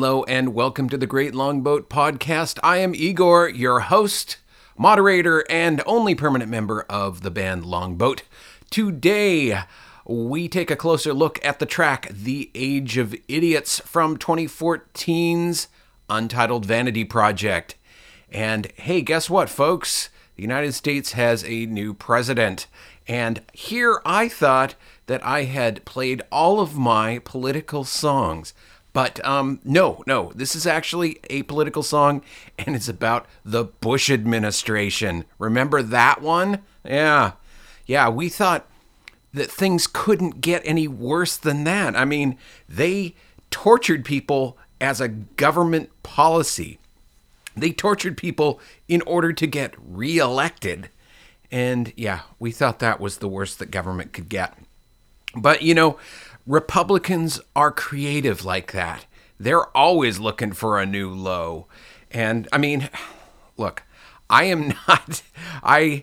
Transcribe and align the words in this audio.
Hello 0.00 0.24
and 0.24 0.54
welcome 0.54 0.88
to 0.88 0.96
the 0.96 1.06
Great 1.06 1.34
Longboat 1.34 1.90
Podcast. 1.90 2.58
I 2.62 2.78
am 2.78 2.94
Igor, 2.94 3.50
your 3.50 3.80
host, 3.80 4.38
moderator, 4.78 5.44
and 5.50 5.82
only 5.84 6.14
permanent 6.14 6.50
member 6.50 6.86
of 6.88 7.20
the 7.20 7.30
band 7.30 7.66
Longboat. 7.66 8.22
Today, 8.70 9.60
we 10.06 10.48
take 10.48 10.70
a 10.70 10.74
closer 10.74 11.12
look 11.12 11.38
at 11.44 11.58
the 11.58 11.66
track 11.66 12.08
The 12.08 12.50
Age 12.54 12.96
of 12.96 13.14
Idiots 13.28 13.80
from 13.80 14.16
2014's 14.16 15.68
Untitled 16.08 16.64
Vanity 16.64 17.04
Project. 17.04 17.76
And 18.32 18.72
hey, 18.76 19.02
guess 19.02 19.28
what, 19.28 19.50
folks? 19.50 20.08
The 20.34 20.42
United 20.42 20.72
States 20.72 21.12
has 21.12 21.44
a 21.44 21.66
new 21.66 21.92
president. 21.92 22.68
And 23.06 23.42
here 23.52 24.00
I 24.06 24.30
thought 24.30 24.76
that 25.08 25.22
I 25.22 25.44
had 25.44 25.84
played 25.84 26.22
all 26.32 26.58
of 26.58 26.78
my 26.78 27.18
political 27.18 27.84
songs. 27.84 28.54
But 28.92 29.24
um, 29.24 29.60
no, 29.64 30.02
no, 30.06 30.32
this 30.34 30.56
is 30.56 30.66
actually 30.66 31.20
a 31.28 31.44
political 31.44 31.82
song, 31.82 32.22
and 32.58 32.74
it's 32.74 32.88
about 32.88 33.26
the 33.44 33.64
Bush 33.64 34.10
administration. 34.10 35.24
Remember 35.38 35.82
that 35.82 36.20
one? 36.20 36.62
Yeah. 36.84 37.32
Yeah, 37.86 38.08
we 38.08 38.28
thought 38.28 38.66
that 39.32 39.50
things 39.50 39.86
couldn't 39.86 40.40
get 40.40 40.62
any 40.64 40.88
worse 40.88 41.36
than 41.36 41.64
that. 41.64 41.96
I 41.96 42.04
mean, 42.04 42.36
they 42.68 43.14
tortured 43.50 44.04
people 44.04 44.58
as 44.80 45.00
a 45.00 45.08
government 45.08 45.90
policy. 46.02 46.78
They 47.56 47.72
tortured 47.72 48.16
people 48.16 48.60
in 48.88 49.02
order 49.02 49.32
to 49.32 49.46
get 49.46 49.74
reelected. 49.78 50.88
And 51.50 51.92
yeah, 51.96 52.20
we 52.38 52.52
thought 52.52 52.78
that 52.78 53.00
was 53.00 53.18
the 53.18 53.28
worst 53.28 53.58
that 53.58 53.70
government 53.70 54.12
could 54.12 54.28
get. 54.28 54.56
But 55.36 55.62
you 55.62 55.74
know, 55.74 55.98
Republicans 56.50 57.40
are 57.54 57.70
creative 57.70 58.44
like 58.44 58.72
that. 58.72 59.06
They're 59.38 59.66
always 59.76 60.18
looking 60.18 60.50
for 60.50 60.80
a 60.80 60.84
new 60.84 61.08
low. 61.08 61.68
And 62.10 62.48
I 62.50 62.58
mean, 62.58 62.90
look, 63.56 63.84
I 64.28 64.44
am 64.44 64.74
not 64.88 65.22
I 65.62 66.02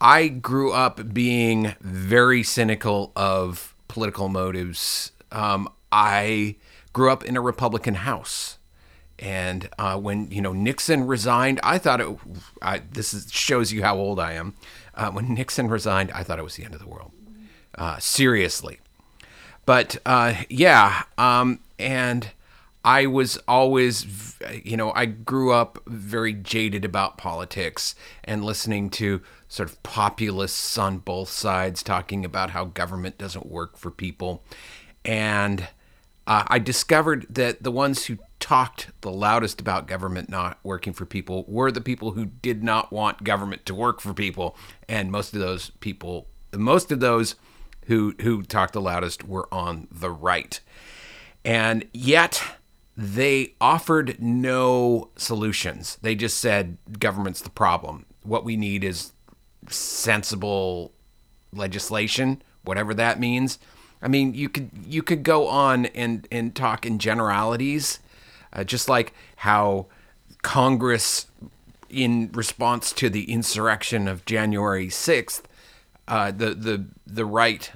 I 0.00 0.28
grew 0.28 0.72
up 0.72 1.12
being 1.12 1.74
very 1.80 2.44
cynical 2.44 3.10
of 3.16 3.74
political 3.88 4.28
motives. 4.28 5.10
Um, 5.32 5.68
I 5.90 6.54
grew 6.92 7.10
up 7.10 7.24
in 7.24 7.36
a 7.36 7.40
Republican 7.40 7.94
house. 7.94 8.58
And 9.18 9.68
uh, 9.76 9.98
when 9.98 10.30
you 10.30 10.40
know 10.40 10.52
Nixon 10.52 11.04
resigned, 11.04 11.58
I 11.64 11.78
thought 11.78 12.00
it. 12.00 12.16
I, 12.62 12.82
this 12.92 13.12
is, 13.12 13.32
shows 13.32 13.72
you 13.72 13.82
how 13.82 13.98
old 13.98 14.20
I 14.20 14.34
am. 14.34 14.54
Uh, 14.94 15.10
when 15.10 15.34
Nixon 15.34 15.66
resigned, 15.66 16.12
I 16.12 16.22
thought 16.22 16.38
it 16.38 16.44
was 16.44 16.54
the 16.54 16.64
end 16.64 16.74
of 16.74 16.80
the 16.80 16.86
world. 16.86 17.10
Uh, 17.74 17.98
seriously, 17.98 18.78
but 19.70 19.98
uh, 20.04 20.34
yeah, 20.48 21.04
um, 21.16 21.60
and 21.78 22.32
I 22.84 23.06
was 23.06 23.36
always, 23.46 24.36
you 24.64 24.76
know, 24.76 24.90
I 24.96 25.06
grew 25.06 25.52
up 25.52 25.78
very 25.86 26.32
jaded 26.32 26.84
about 26.84 27.18
politics 27.18 27.94
and 28.24 28.44
listening 28.44 28.90
to 28.90 29.22
sort 29.46 29.70
of 29.70 29.80
populists 29.84 30.76
on 30.76 30.98
both 30.98 31.28
sides 31.28 31.84
talking 31.84 32.24
about 32.24 32.50
how 32.50 32.64
government 32.64 33.16
doesn't 33.16 33.46
work 33.46 33.76
for 33.76 33.92
people. 33.92 34.42
And 35.04 35.68
uh, 36.26 36.42
I 36.48 36.58
discovered 36.58 37.28
that 37.30 37.62
the 37.62 37.70
ones 37.70 38.06
who 38.06 38.18
talked 38.40 38.88
the 39.02 39.12
loudest 39.12 39.60
about 39.60 39.86
government 39.86 40.28
not 40.28 40.58
working 40.64 40.94
for 40.94 41.06
people 41.06 41.44
were 41.46 41.70
the 41.70 41.80
people 41.80 42.10
who 42.10 42.24
did 42.24 42.64
not 42.64 42.90
want 42.90 43.22
government 43.22 43.64
to 43.66 43.76
work 43.76 44.00
for 44.00 44.14
people. 44.14 44.56
And 44.88 45.12
most 45.12 45.32
of 45.32 45.38
those 45.38 45.70
people, 45.78 46.26
most 46.52 46.90
of 46.90 46.98
those 46.98 47.36
who, 47.86 48.14
who 48.20 48.42
talked 48.42 48.72
the 48.72 48.80
loudest 48.80 49.26
were 49.26 49.48
on 49.52 49.88
the 49.90 50.10
right. 50.10 50.60
And 51.44 51.86
yet, 51.92 52.42
they 52.96 53.54
offered 53.60 54.20
no 54.20 55.10
solutions. 55.16 55.98
They 56.02 56.14
just 56.14 56.38
said 56.38 56.76
government's 56.98 57.40
the 57.40 57.50
problem. 57.50 58.04
What 58.22 58.44
we 58.44 58.56
need 58.56 58.84
is 58.84 59.12
sensible 59.68 60.92
legislation, 61.52 62.42
whatever 62.62 62.92
that 62.94 63.18
means. 63.18 63.58
I 64.02 64.08
mean, 64.08 64.34
you 64.34 64.48
could 64.48 64.70
you 64.86 65.02
could 65.02 65.22
go 65.22 65.46
on 65.48 65.86
and 65.86 66.26
and 66.30 66.54
talk 66.54 66.84
in 66.84 66.98
generalities, 66.98 68.00
uh, 68.52 68.64
just 68.64 68.88
like 68.88 69.14
how 69.36 69.86
Congress, 70.42 71.26
in 71.88 72.30
response 72.32 72.92
to 72.94 73.10
the 73.10 73.30
insurrection 73.30 74.08
of 74.08 74.24
January 74.24 74.88
sixth, 74.88 75.48
uh, 76.10 76.30
the 76.30 76.54
the 76.54 76.86
the 77.06 77.24
right, 77.24 77.70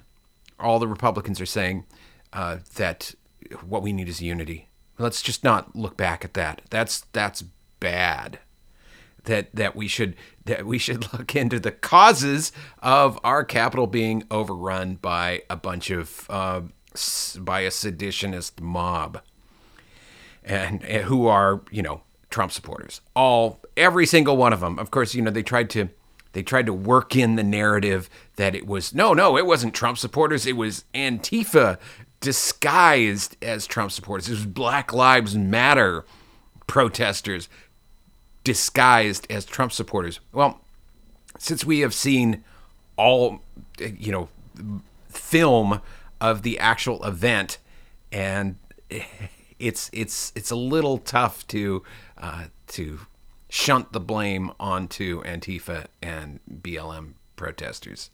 all 0.61 0.78
the 0.78 0.89
Republicans 0.89 1.41
are 1.41 1.47
saying 1.47 1.87
uh, 2.33 2.59
that 2.75 3.15
what 3.67 3.83
we 3.83 3.93
need 3.93 4.09
is 4.09 4.21
unity. 4.21 4.69
Let's 4.99 5.22
just 5.22 5.43
not 5.43 5.75
look 5.75 5.97
back 5.97 6.25
at 6.25 6.34
that. 6.34 6.62
That's 6.69 7.06
that's 7.12 7.43
bad 7.81 8.41
that 9.25 9.55
that 9.55 9.75
we 9.77 9.89
should 9.89 10.17
that 10.45 10.67
we 10.67 10.78
should 10.78 11.12
look 11.12 11.34
into 11.37 11.59
the 11.59 11.72
causes 11.72 12.53
of 12.83 13.19
our 13.25 13.45
capital 13.45 13.87
being 13.87 14.25
overrun 14.31 14.97
by 14.97 15.43
a 15.51 15.56
bunch 15.56 15.91
of 15.91 16.27
uh, 16.31 16.62
by 17.39 17.61
a 17.61 17.71
seditionist 17.71 18.61
mob, 18.61 19.21
and, 20.43 20.84
and 20.84 21.05
who 21.05 21.27
are 21.27 21.62
you 21.71 21.83
know 21.83 22.03
Trump 22.31 22.53
supporters. 22.53 23.01
All 23.15 23.61
every 23.77 24.06
single 24.06 24.37
one 24.37 24.53
of 24.53 24.61
them. 24.61 24.78
Of 24.78 24.91
course, 24.91 25.15
you 25.15 25.22
know 25.22 25.31
they 25.31 25.43
tried 25.43 25.71
to 25.71 25.89
they 26.34 26.43
tried 26.43 26.67
to 26.67 26.72
work 26.72 27.17
in 27.17 27.37
the 27.37 27.43
narrative 27.43 28.09
that 28.37 28.55
it 28.55 28.67
was 28.67 28.95
no 28.95 29.15
no 29.15 29.37
it 29.39 29.47
wasn't 29.47 29.75
Trump 29.75 29.99
supporters 29.99 30.47
it 30.47 30.56
was 30.56 30.84
Antifa 30.95 31.78
disguised 32.25 33.37
as 33.43 33.67
Trump 33.67 33.93
supporters. 33.93 34.28
It 34.28 34.33
was 34.33 34.47
Black 34.47 34.95
Lives 34.95 35.37
Matter 35.37 36.06
protesters 36.67 37.50
disguised 38.45 39.27
as 39.28 39.45
Trump 39.45 39.72
supporters. 39.72 40.21
Well, 40.33 40.62
since 41.39 41.67
we 41.67 41.81
have 41.81 41.93
seen 41.93 42.43
all, 42.97 43.43
you 43.78 44.11
know, 44.11 44.28
film 45.11 45.83
of 46.19 46.41
the 46.41 46.59
actual 46.59 47.05
event, 47.05 47.59
and 48.11 48.56
it's 49.59 49.91
it's 49.93 50.33
it's 50.34 50.51
a 50.51 50.56
little 50.56 50.97
tough 50.97 51.47
to 51.49 51.83
uh, 52.16 52.45
to 52.69 53.01
shunt 53.54 53.92
the 53.92 54.00
blame 54.00 54.50
onto 54.59 55.22
Antifa 55.22 55.87
and 56.03 56.41
BLM 56.53 57.12
protesters. 57.37 58.10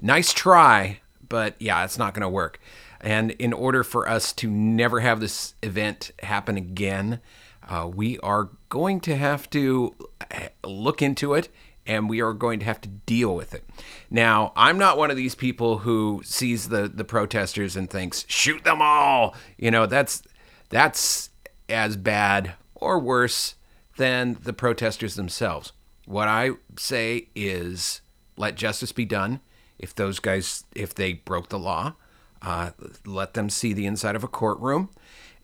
Nice 0.00 0.32
try, 0.32 1.00
but 1.28 1.54
yeah, 1.58 1.84
it's 1.84 1.98
not 1.98 2.14
going 2.14 2.22
to 2.22 2.28
work. 2.28 2.58
And 2.98 3.32
in 3.32 3.52
order 3.52 3.84
for 3.84 4.08
us 4.08 4.32
to 4.32 4.50
never 4.50 5.00
have 5.00 5.20
this 5.20 5.52
event 5.62 6.12
happen 6.22 6.56
again, 6.56 7.20
uh, 7.68 7.86
we 7.94 8.18
are 8.20 8.48
going 8.70 9.00
to 9.00 9.14
have 9.14 9.50
to 9.50 9.94
uh, 10.22 10.48
look 10.64 11.02
into 11.02 11.34
it 11.34 11.50
and 11.86 12.08
we 12.08 12.22
are 12.22 12.32
going 12.32 12.58
to 12.60 12.64
have 12.64 12.80
to 12.80 12.88
deal 12.88 13.36
with 13.36 13.52
it. 13.52 13.68
Now, 14.08 14.54
I'm 14.56 14.78
not 14.78 14.96
one 14.96 15.10
of 15.10 15.18
these 15.18 15.34
people 15.34 15.78
who 15.78 16.22
sees 16.24 16.70
the 16.70 16.88
the 16.88 17.04
protesters 17.04 17.76
and 17.76 17.90
thinks 17.90 18.24
shoot 18.26 18.64
them 18.64 18.80
all. 18.80 19.36
You 19.58 19.70
know, 19.70 19.84
that's 19.84 20.22
that's 20.70 21.28
as 21.68 21.98
bad 21.98 22.54
or 22.74 22.98
worse 22.98 23.54
than 23.98 24.38
the 24.42 24.52
protesters 24.52 25.16
themselves. 25.16 25.72
What 26.06 26.28
I 26.28 26.52
say 26.78 27.28
is 27.34 28.00
let 28.36 28.54
justice 28.54 28.92
be 28.92 29.04
done. 29.04 29.40
If 29.78 29.94
those 29.94 30.18
guys 30.18 30.64
if 30.74 30.94
they 30.94 31.12
broke 31.12 31.50
the 31.50 31.58
law, 31.58 31.94
uh, 32.40 32.70
let 33.04 33.34
them 33.34 33.50
see 33.50 33.72
the 33.72 33.86
inside 33.86 34.16
of 34.16 34.24
a 34.24 34.28
courtroom 34.28 34.88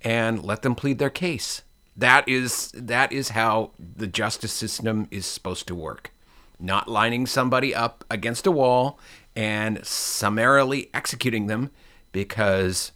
and 0.00 0.42
let 0.42 0.62
them 0.62 0.74
plead 0.74 0.98
their 0.98 1.10
case. 1.10 1.62
That 1.96 2.28
is 2.28 2.72
that 2.74 3.12
is 3.12 3.30
how 3.30 3.72
the 3.78 4.06
justice 4.06 4.52
system 4.52 5.08
is 5.10 5.26
supposed 5.26 5.66
to 5.68 5.74
work. 5.74 6.12
Not 6.58 6.88
lining 6.88 7.26
somebody 7.26 7.74
up 7.74 8.04
against 8.08 8.46
a 8.46 8.50
wall 8.50 8.98
and 9.36 9.84
summarily 9.84 10.90
executing 10.94 11.48
them 11.48 11.70
because 12.12 12.92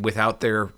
without 0.00 0.40
their 0.40 0.72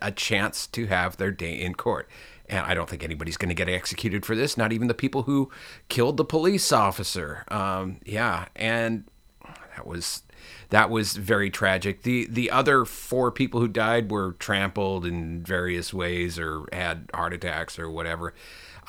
a 0.00 0.10
chance 0.10 0.66
to 0.68 0.86
have 0.86 1.16
their 1.16 1.30
day 1.30 1.60
in 1.60 1.74
court. 1.74 2.08
And 2.50 2.66
I 2.66 2.74
don't 2.74 2.90
think 2.90 3.04
anybody's 3.04 3.36
going 3.36 3.48
to 3.48 3.54
get 3.54 3.68
executed 3.68 4.26
for 4.26 4.34
this. 4.34 4.56
Not 4.56 4.72
even 4.72 4.88
the 4.88 4.94
people 4.94 5.22
who 5.22 5.50
killed 5.88 6.16
the 6.16 6.24
police 6.24 6.72
officer. 6.72 7.44
Um, 7.48 8.00
yeah, 8.04 8.46
and 8.56 9.04
that 9.76 9.86
was 9.86 10.24
that 10.70 10.90
was 10.90 11.16
very 11.16 11.48
tragic. 11.48 12.02
The 12.02 12.26
the 12.28 12.50
other 12.50 12.84
four 12.84 13.30
people 13.30 13.60
who 13.60 13.68
died 13.68 14.10
were 14.10 14.32
trampled 14.32 15.06
in 15.06 15.42
various 15.42 15.94
ways 15.94 16.38
or 16.38 16.64
had 16.72 17.08
heart 17.14 17.32
attacks 17.32 17.78
or 17.78 17.88
whatever. 17.88 18.34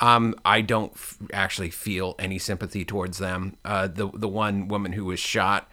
Um, 0.00 0.34
I 0.44 0.62
don't 0.62 0.92
f- 0.94 1.18
actually 1.32 1.70
feel 1.70 2.16
any 2.18 2.38
sympathy 2.38 2.84
towards 2.84 3.18
them. 3.18 3.56
Uh, 3.64 3.86
the 3.86 4.10
the 4.12 4.28
one 4.28 4.68
woman 4.68 4.92
who 4.92 5.04
was 5.04 5.20
shot, 5.20 5.70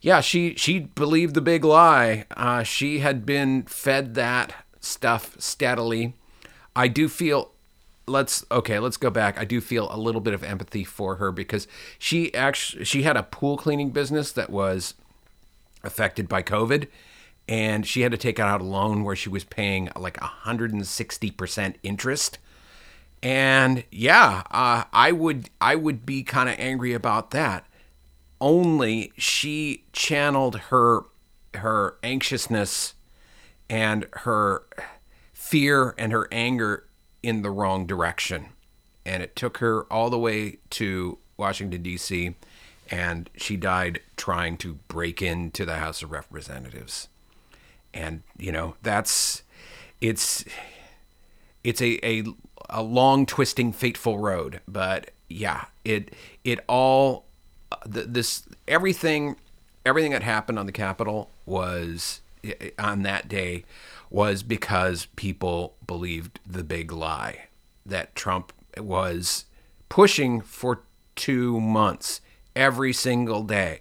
yeah, 0.00 0.20
she 0.20 0.54
she 0.56 0.78
believed 0.78 1.34
the 1.34 1.40
big 1.40 1.64
lie. 1.64 2.24
Uh, 2.36 2.62
she 2.62 3.00
had 3.00 3.26
been 3.26 3.64
fed 3.64 4.14
that 4.14 4.54
stuff 4.80 5.36
steadily. 5.38 6.14
I 6.74 6.88
do 6.88 7.08
feel 7.08 7.52
let's 8.08 8.44
okay 8.50 8.80
let's 8.80 8.96
go 8.96 9.10
back 9.10 9.38
i 9.38 9.44
do 9.44 9.60
feel 9.60 9.86
a 9.92 9.96
little 9.96 10.20
bit 10.20 10.34
of 10.34 10.42
empathy 10.42 10.82
for 10.82 11.16
her 11.16 11.30
because 11.30 11.68
she 12.00 12.34
actually 12.34 12.84
she 12.84 13.04
had 13.04 13.16
a 13.16 13.22
pool 13.22 13.56
cleaning 13.56 13.90
business 13.90 14.32
that 14.32 14.50
was 14.50 14.94
affected 15.84 16.28
by 16.28 16.42
COVID. 16.42 16.88
and 17.48 17.86
she 17.86 18.02
had 18.02 18.12
to 18.12 18.18
take 18.18 18.38
out 18.38 18.60
a 18.60 18.64
loan 18.64 19.02
where 19.04 19.16
she 19.16 19.28
was 19.28 19.44
paying 19.44 19.90
like 19.96 20.16
160% 20.18 21.74
interest. 21.82 22.38
And 23.22 23.84
yeah, 23.90 24.42
uh, 24.50 24.84
I 24.92 25.12
would 25.12 25.50
I 25.60 25.76
would 25.76 26.04
be 26.06 26.22
kind 26.22 26.48
of 26.48 26.56
angry 26.58 26.92
about 26.92 27.30
that. 27.32 27.66
Only 28.40 29.12
she 29.16 29.84
channeled 29.92 30.56
her 30.70 31.02
her 31.54 31.98
anxiousness 32.02 32.94
and 33.68 34.06
her 34.12 34.64
fear 35.52 35.94
and 35.98 36.12
her 36.12 36.26
anger 36.32 36.86
in 37.22 37.42
the 37.42 37.50
wrong 37.50 37.86
direction. 37.86 38.46
And 39.04 39.22
it 39.22 39.36
took 39.36 39.58
her 39.58 39.82
all 39.92 40.08
the 40.08 40.18
way 40.18 40.60
to 40.70 41.18
Washington, 41.36 41.82
D.C., 41.82 42.34
and 42.90 43.28
she 43.36 43.58
died 43.58 44.00
trying 44.16 44.56
to 44.58 44.78
break 44.88 45.20
into 45.20 45.66
the 45.66 45.76
House 45.76 46.02
of 46.02 46.10
Representatives. 46.10 47.08
And, 47.92 48.22
you 48.38 48.50
know, 48.50 48.76
that's, 48.82 49.42
it's, 50.00 50.42
it's 51.62 51.82
a, 51.82 52.02
a, 52.02 52.24
a 52.70 52.82
long, 52.82 53.26
twisting, 53.26 53.74
fateful 53.74 54.18
road. 54.18 54.60
But 54.66 55.10
yeah, 55.28 55.66
it, 55.84 56.14
it 56.44 56.60
all, 56.66 57.26
this, 57.84 58.44
everything, 58.66 59.36
everything 59.84 60.12
that 60.12 60.22
happened 60.22 60.58
on 60.58 60.64
the 60.64 60.72
Capitol 60.72 61.28
was, 61.44 62.22
eh, 62.42 62.54
eh, 62.58 62.70
on 62.78 63.02
that 63.02 63.28
day, 63.28 63.64
was 64.12 64.42
because 64.42 65.06
people 65.16 65.74
believed 65.86 66.38
the 66.46 66.62
big 66.62 66.92
lie 66.92 67.46
that 67.86 68.14
Trump 68.14 68.52
was 68.76 69.46
pushing 69.88 70.42
for 70.42 70.82
two 71.16 71.58
months 71.58 72.20
every 72.54 72.92
single 72.92 73.42
day. 73.42 73.80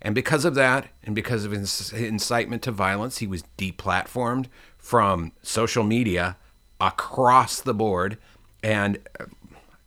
And 0.00 0.14
because 0.14 0.44
of 0.44 0.54
that, 0.54 0.88
and 1.02 1.14
because 1.14 1.44
of 1.44 1.50
his 1.50 1.92
incitement 1.92 2.62
to 2.62 2.70
violence, 2.70 3.18
he 3.18 3.26
was 3.26 3.42
deplatformed 3.58 4.46
from 4.78 5.32
social 5.42 5.82
media 5.82 6.36
across 6.80 7.60
the 7.60 7.74
board. 7.74 8.16
And 8.62 8.98
uh, 9.18 9.24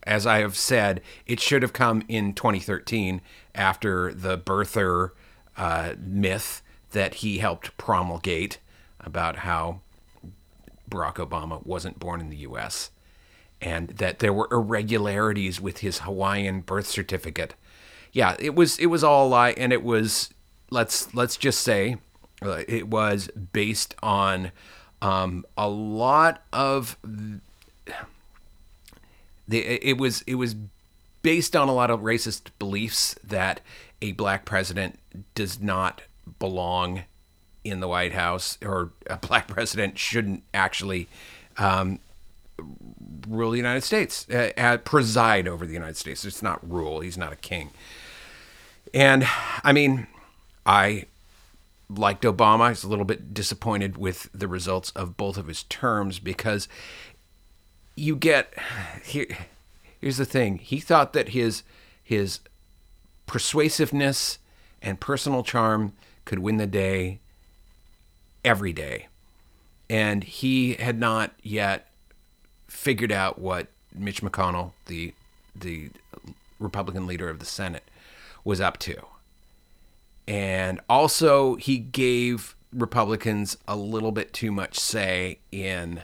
as 0.04 0.28
I 0.28 0.40
have 0.40 0.58
said, 0.58 1.02
it 1.26 1.40
should 1.40 1.62
have 1.62 1.74
come 1.74 2.04
in 2.10 2.34
2013 2.34 3.22
after 3.56 4.14
the 4.14 4.38
birther 4.38 5.12
uh, 5.56 5.94
myth 5.98 6.62
that 6.92 7.16
he 7.16 7.38
helped 7.38 7.78
promulgate 7.78 8.58
about 9.08 9.38
how 9.38 9.82
Barack 10.90 11.16
Obama 11.16 11.66
wasn't 11.66 12.00
born 12.00 12.22
in 12.22 12.30
the 12.30 12.38
U.S. 12.38 12.92
and 13.60 13.90
that 13.90 14.20
there 14.20 14.34
were 14.34 14.48
irregularities 14.52 15.60
with 15.60 15.80
his 15.80 16.00
Hawaiian 16.00 16.62
birth 16.62 16.86
certificate. 16.86 17.56
Yeah, 18.12 18.36
it 18.40 18.54
was 18.56 18.78
it 18.78 18.88
was 18.88 19.04
all 19.04 19.28
a 19.28 19.30
lie, 19.30 19.52
and 19.52 19.74
it 19.74 19.84
was 19.84 20.34
let's 20.70 21.14
let's 21.14 21.38
just 21.38 21.62
say 21.62 21.98
uh, 22.42 22.64
it 22.68 22.88
was 22.88 23.30
based 23.54 23.96
on 24.02 24.52
um, 25.02 25.46
a 25.58 25.68
lot 25.68 26.44
of 26.54 26.98
the 29.48 29.60
it 29.60 29.98
was 29.98 30.22
it 30.28 30.36
was 30.36 30.56
based 31.22 31.56
on 31.56 31.68
a 31.68 31.74
lot 31.74 31.90
of 31.90 32.02
racist 32.02 32.50
beliefs 32.60 33.16
that 33.24 33.62
a 34.02 34.12
black 34.14 34.46
president 34.46 35.00
does 35.36 35.60
not 35.60 36.04
belong 36.40 37.04
in 37.70 37.80
the 37.80 37.88
White 37.88 38.14
House, 38.14 38.58
or 38.64 38.92
a 39.08 39.18
black 39.18 39.48
president 39.48 39.98
shouldn't 39.98 40.44
actually 40.54 41.08
um, 41.58 42.00
rule 43.28 43.52
the 43.52 43.58
United 43.58 43.84
States, 43.84 44.28
uh, 44.30 44.52
uh, 44.58 44.78
preside 44.78 45.48
over 45.48 45.66
the 45.66 45.74
United 45.74 45.98
States. 45.98 46.26
It's 46.26 46.44
not 46.44 46.68
rule. 46.70 47.02
He's 47.02 47.18
not 47.18 47.34
a 47.34 47.38
king. 47.38 47.72
And 48.94 49.28
I 49.64 49.74
mean, 49.74 50.08
I 50.66 51.06
liked 51.90 52.24
Obama. 52.24 52.62
I 52.62 52.70
was 52.70 52.84
a 52.84 52.88
little 52.88 53.06
bit 53.06 53.34
disappointed 53.34 53.98
with 53.98 54.30
the 54.34 54.48
results 54.48 54.92
of 54.92 55.18
both 55.18 55.38
of 55.38 55.48
his 55.48 55.64
terms 55.64 56.20
because 56.20 56.68
you 57.96 58.16
get 58.16 58.54
here. 59.04 59.28
Here's 60.00 60.18
the 60.18 60.26
thing: 60.26 60.60
he 60.60 60.80
thought 60.80 61.14
that 61.14 61.30
his 61.30 61.64
his 62.04 62.40
persuasiveness 63.26 64.40
and 64.82 65.00
personal 65.00 65.44
charm 65.44 65.94
could 66.24 66.40
win 66.40 66.58
the 66.58 66.68
day 66.68 67.20
every 68.48 68.72
day. 68.72 69.08
And 69.90 70.24
he 70.24 70.76
had 70.76 70.98
not 70.98 71.34
yet 71.44 71.90
figured 72.68 73.12
out 73.12 73.38
what 73.38 73.68
Mitch 73.94 74.22
McConnell, 74.22 74.72
the 74.88 75.14
the 75.56 75.90
Republican 76.60 77.06
leader 77.06 77.30
of 77.30 77.40
the 77.40 77.46
Senate, 77.46 77.84
was 78.44 78.62
up 78.62 78.78
to. 78.80 78.96
And 80.28 80.80
also 80.90 81.56
he 81.56 81.78
gave 81.78 82.56
Republicans 82.74 83.58
a 83.68 83.76
little 83.76 84.12
bit 84.12 84.34
too 84.34 84.52
much 84.52 84.80
say 84.80 85.40
in 85.52 86.04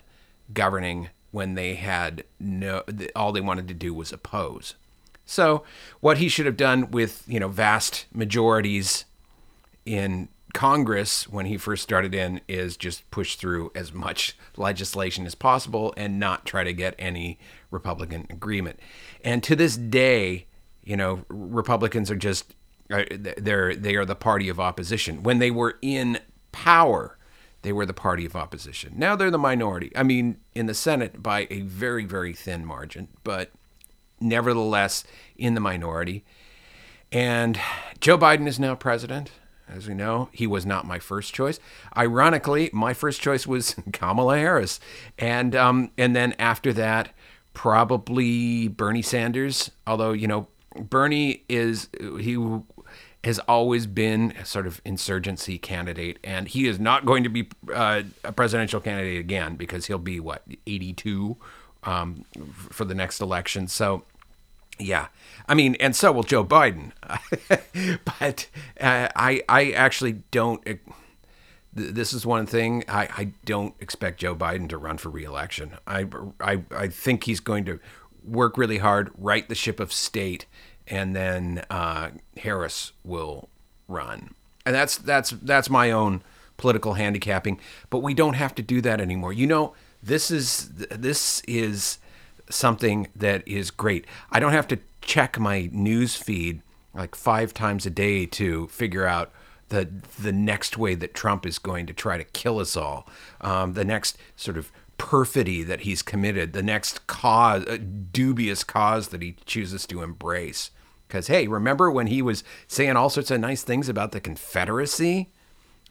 governing 0.54 1.10
when 1.32 1.56
they 1.56 1.76
had 1.76 2.24
no 2.40 2.84
all 3.16 3.32
they 3.32 3.42
wanted 3.42 3.68
to 3.70 3.74
do 3.74 3.94
was 3.94 4.12
oppose. 4.12 4.76
So 5.26 5.64
what 6.02 6.18
he 6.18 6.28
should 6.28 6.46
have 6.46 6.58
done 6.58 6.92
with, 6.92 7.24
you 7.26 7.40
know, 7.40 7.48
vast 7.48 8.06
majorities 8.14 9.06
in 9.86 10.28
Congress, 10.54 11.28
when 11.28 11.48
he 11.48 11.58
first 11.58 11.82
started 11.82 12.14
in, 12.14 12.40
is 12.48 12.78
just 12.78 13.10
push 13.10 13.36
through 13.36 13.72
as 13.74 13.92
much 13.92 14.38
legislation 14.56 15.26
as 15.26 15.34
possible 15.34 15.94
and 15.98 16.20
not 16.20 16.46
try 16.46 16.64
to 16.64 16.74
get 16.74 16.96
any 17.00 17.40
Republican 17.72 18.28
agreement. 18.30 18.80
And 19.24 19.44
to 19.44 19.56
this 19.56 19.76
day, 19.76 20.46
you 20.84 20.96
know, 20.96 21.26
Republicans 21.28 22.12
are 22.12 22.16
just 22.16 22.54
they're 22.88 23.76
they 23.76 23.96
are 23.96 24.06
the 24.06 24.16
party 24.16 24.48
of 24.48 24.60
opposition. 24.60 25.24
When 25.24 25.40
they 25.40 25.50
were 25.50 25.80
in 25.82 26.20
power, 26.52 27.18
they 27.64 27.72
were 27.72 27.88
the 27.88 27.94
party 27.94 28.26
of 28.26 28.36
opposition. 28.36 28.94
Now 28.96 29.16
they're 29.16 29.32
the 29.32 29.40
minority. 29.40 29.92
I 29.96 30.04
mean, 30.04 30.38
in 30.54 30.68
the 30.68 30.76
Senate 30.76 31.24
by 31.24 31.48
a 31.50 31.62
very 31.62 32.06
very 32.06 32.34
thin 32.34 32.64
margin, 32.66 33.08
but 33.24 33.52
nevertheless 34.20 35.04
in 35.36 35.56
the 35.56 35.60
minority. 35.60 36.24
And 37.12 37.60
Joe 38.00 38.18
Biden 38.18 38.48
is 38.48 38.60
now 38.60 38.76
president 38.76 39.32
as 39.68 39.88
we 39.88 39.94
know, 39.94 40.30
he 40.32 40.48
was 40.48 40.66
not 40.66 40.86
my 40.86 41.00
first 41.00 41.34
choice. 41.34 41.60
Ironically, 41.98 42.70
my 42.74 42.94
first 42.94 43.22
choice 43.22 43.48
was 43.48 43.76
Kamala 43.94 44.38
Harris, 44.38 44.80
and 45.18 45.56
um, 45.56 45.92
and 45.98 46.16
then 46.16 46.34
after 46.40 46.74
that, 46.74 47.10
probably 47.54 48.68
Bernie 48.68 49.02
Sanders. 49.02 49.72
Although 49.88 50.12
you 50.12 50.28
know, 50.28 50.48
Bernie 50.76 51.44
is 51.50 51.90
he 52.20 52.38
has 53.24 53.40
always 53.40 53.88
been 53.88 54.34
a 54.40 54.46
sort 54.46 54.68
of 54.68 54.82
insurgency 54.84 55.58
candidate, 55.58 56.20
and 56.24 56.48
he 56.48 56.68
is 56.68 56.80
not 56.80 57.06
going 57.06 57.24
to 57.24 57.30
be 57.30 57.48
uh, 57.74 58.04
a 58.24 58.32
presidential 58.32 58.82
candidate 58.82 59.20
again 59.20 59.56
because 59.56 59.86
he'll 59.86 59.98
be 59.98 60.20
what 60.20 60.44
82 60.68 61.38
um, 61.84 62.26
for 62.70 62.86
the 62.86 62.96
next 62.96 63.22
election. 63.22 63.68
So 63.68 64.04
yeah, 64.80 65.08
I 65.48 65.54
mean, 65.54 65.76
and 65.80 65.96
so 65.96 66.12
will 66.12 66.24
Joe 66.24 66.44
Biden, 66.44 66.92
but 68.20 68.48
uh, 68.80 69.10
I 69.16 69.44
I 69.50 69.72
actually 69.72 70.24
don't. 70.32 70.66
This 71.74 72.14
is 72.14 72.26
one 72.26 72.46
thing 72.46 72.84
I, 72.88 73.10
I 73.18 73.32
don't 73.46 73.74
expect 73.80 74.20
Joe 74.20 74.36
Biden 74.36 74.70
to 74.70 74.78
run 74.78 74.98
for 74.98 75.10
reelection. 75.10 75.78
I, 75.88 76.06
I 76.40 76.62
I 76.72 76.88
think 76.88 77.24
he's 77.24 77.40
going 77.40 77.66
to 77.66 77.80
work 78.24 78.58
really 78.58 78.78
hard, 78.78 79.12
right 79.18 79.48
the 79.50 79.56
ship 79.56 79.80
of 79.80 79.92
state, 79.92 80.46
and 80.88 81.16
then 81.16 81.64
uh, 81.70 82.12
Harris 82.38 82.92
will 83.04 83.50
run. 83.88 84.34
And 84.66 84.74
that's 84.76 84.98
that's 84.98 85.32
that's 85.32 85.70
my 85.70 85.92
own 85.92 86.22
political 86.58 86.94
handicapping. 86.94 87.60
But 87.90 88.00
we 88.00 88.14
don't 88.14 88.36
have 88.36 88.56
to 88.56 88.62
do 88.62 88.82
that 88.82 89.02
anymore. 89.02 89.34
You 89.34 89.48
know, 89.48 89.74
this 90.02 90.32
is 90.32 90.70
this 90.70 91.42
is 91.48 91.98
something 92.50 93.08
that 93.16 93.48
is 93.48 93.72
great. 93.72 94.06
I 94.32 94.40
don't 94.40 94.54
have 94.54 94.68
to 94.70 94.80
check 95.06 95.40
my 95.40 95.70
news 95.72 96.16
feed 96.16 96.62
like 96.94 97.16
five 97.16 97.54
times 97.54 97.86
a 97.86 97.90
day 97.90 98.26
to 98.26 98.68
figure 98.68 99.06
out 99.06 99.32
the 99.70 99.90
the 100.22 100.32
next 100.32 100.78
way 100.78 100.96
that 100.96 101.14
Trump 101.14 101.46
is 101.46 101.58
going 101.58 101.86
to 101.88 101.94
try 101.94 102.18
to 102.18 102.24
kill 102.24 102.60
us 102.60 102.78
all, 102.78 103.08
um, 103.42 103.74
the 103.74 103.86
next 103.86 104.18
sort 104.36 104.58
of 104.58 104.72
perfidy 104.98 105.64
that 105.64 105.82
he's 105.82 106.02
committed, 106.02 106.54
the 106.54 106.64
next 106.64 107.08
cause, 107.08 107.66
uh, 107.66 107.78
dubious 108.12 108.64
cause 108.64 109.10
that 109.10 109.22
he 109.22 109.36
chooses 109.46 109.88
to 109.88 110.04
embrace. 110.04 110.72
Because 111.08 111.28
hey, 111.28 111.48
remember 111.48 111.90
when 111.90 112.08
he 112.08 112.22
was 112.22 112.44
saying 112.68 112.96
all 112.96 113.10
sorts 113.10 113.32
of 113.32 113.40
nice 113.42 113.64
things 113.64 113.90
about 113.90 114.12
the 114.12 114.22
Confederacy? 114.22 115.30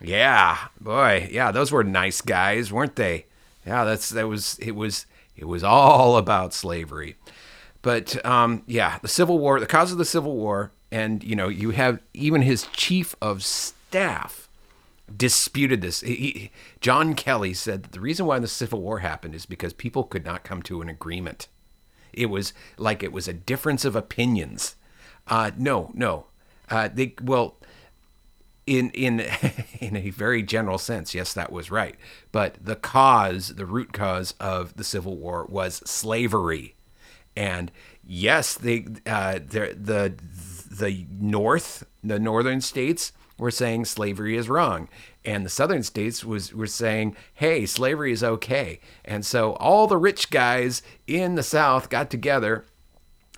Yeah, 0.01 0.59
boy, 0.81 1.29
yeah, 1.31 1.51
those 1.51 1.71
were 1.71 1.85
nice 1.85 2.21
guys, 2.21 2.73
weren't 2.73 2.97
they? 2.97 3.27
Yeah, 3.67 3.85
that's 3.85 4.11
that 4.11 4.29
was 4.29 4.59
it 4.61 4.73
was 4.73 5.07
it 5.37 5.47
was 5.47 5.65
all 5.65 6.17
about 6.17 6.55
slavery. 6.55 7.17
But 7.83 8.25
um, 8.25 8.63
yeah, 8.67 8.99
the 9.03 9.09
Civil 9.09 9.39
War, 9.39 9.61
the 9.61 9.67
cause 9.67 9.93
of 9.93 9.99
the 9.99 10.05
Civil 10.05 10.35
War, 10.37 10.73
and 10.91 11.23
you 11.23 11.37
know, 11.37 11.49
you 11.49 11.71
have 11.71 12.01
even 12.15 12.43
his 12.43 12.67
chief 12.73 13.15
of 13.21 13.45
staff 13.45 14.49
disputed 15.15 15.81
this. 15.81 16.01
He, 16.01 16.51
John 16.81 17.15
Kelly 17.15 17.55
said 17.55 17.83
that 17.83 17.93
the 17.93 18.01
reason 18.01 18.27
why 18.27 18.39
the 18.39 18.49
Civil 18.49 18.81
War 18.81 19.01
happened 19.01 19.35
is 19.35 19.47
because 19.47 19.73
people 19.73 20.05
could 20.05 20.25
not 20.25 20.45
come 20.45 20.63
to 20.63 20.81
an 20.81 20.89
agreement. 20.89 21.49
It 22.13 22.27
was 22.27 22.53
like 22.77 23.03
it 23.03 23.13
was 23.13 23.27
a 23.27 23.33
difference 23.33 23.85
of 23.85 23.97
opinions. 23.97 24.77
Uh, 25.27 25.51
no, 25.57 25.91
no. 25.95 26.27
Uh, 26.71 26.89
they 26.93 27.15
well, 27.23 27.57
in 28.67 28.91
in 28.91 29.21
in 29.81 29.97
a 29.97 30.11
very 30.11 30.43
general 30.43 30.79
sense, 30.79 31.15
yes, 31.15 31.33
that 31.33 31.53
was 31.53 31.71
right. 31.71 31.97
But 32.31 32.57
the 32.63 32.77
cause, 32.77 33.55
the 33.55 33.67
root 33.67 33.93
cause 33.93 34.35
of 34.39 34.77
the 34.77 34.85
Civil 34.85 35.17
War 35.17 35.47
was 35.47 35.77
slavery, 35.85 36.75
and 37.37 37.71
yes, 38.05 38.55
they 38.55 38.87
uh, 39.07 39.39
the 39.45 40.15
the 40.71 41.07
North, 41.11 41.87
the 42.03 42.19
northern 42.19 42.61
states 42.61 43.13
were 43.39 43.51
saying 43.51 43.85
slavery 43.85 44.37
is 44.37 44.49
wrong, 44.49 44.89
and 45.25 45.45
the 45.45 45.51
southern 45.51 45.83
states 45.83 46.25
was 46.25 46.53
were 46.55 46.67
saying, 46.67 47.17
hey, 47.35 47.67
slavery 47.67 48.13
is 48.13 48.23
okay. 48.25 48.81
And 49.05 49.25
so 49.25 49.53
all 49.55 49.87
the 49.87 49.97
rich 49.97 50.31
guys 50.31 50.83
in 51.07 51.35
the 51.35 51.43
South 51.43 51.89
got 51.89 52.11
together 52.11 52.65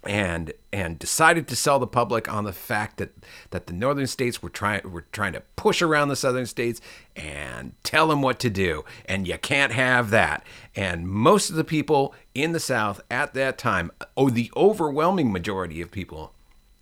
and 0.06 0.52
and 0.72 0.98
decided 0.98 1.46
to 1.48 1.56
sell 1.56 1.78
the 1.78 1.86
public 1.86 2.32
on 2.32 2.44
the 2.44 2.52
fact 2.52 2.98
that 2.98 3.12
that 3.50 3.66
the 3.66 3.72
northern 3.72 4.06
states 4.06 4.42
were 4.42 4.48
trying 4.48 4.90
were 4.90 5.06
trying 5.12 5.32
to 5.32 5.42
push 5.56 5.82
around 5.82 6.08
the 6.08 6.16
southern 6.16 6.46
states 6.46 6.80
and 7.16 7.72
tell 7.82 8.08
them 8.08 8.22
what 8.22 8.38
to 8.40 8.50
do. 8.50 8.84
And 9.06 9.26
you 9.26 9.38
can't 9.38 9.72
have 9.72 10.10
that. 10.10 10.44
And 10.74 11.08
most 11.08 11.50
of 11.50 11.56
the 11.56 11.64
people 11.64 12.14
in 12.34 12.52
the 12.52 12.60
south 12.60 13.00
at 13.10 13.34
that 13.34 13.58
time 13.58 13.90
oh 14.16 14.30
the 14.30 14.50
overwhelming 14.56 15.32
majority 15.32 15.80
of 15.80 15.90
people 15.90 16.32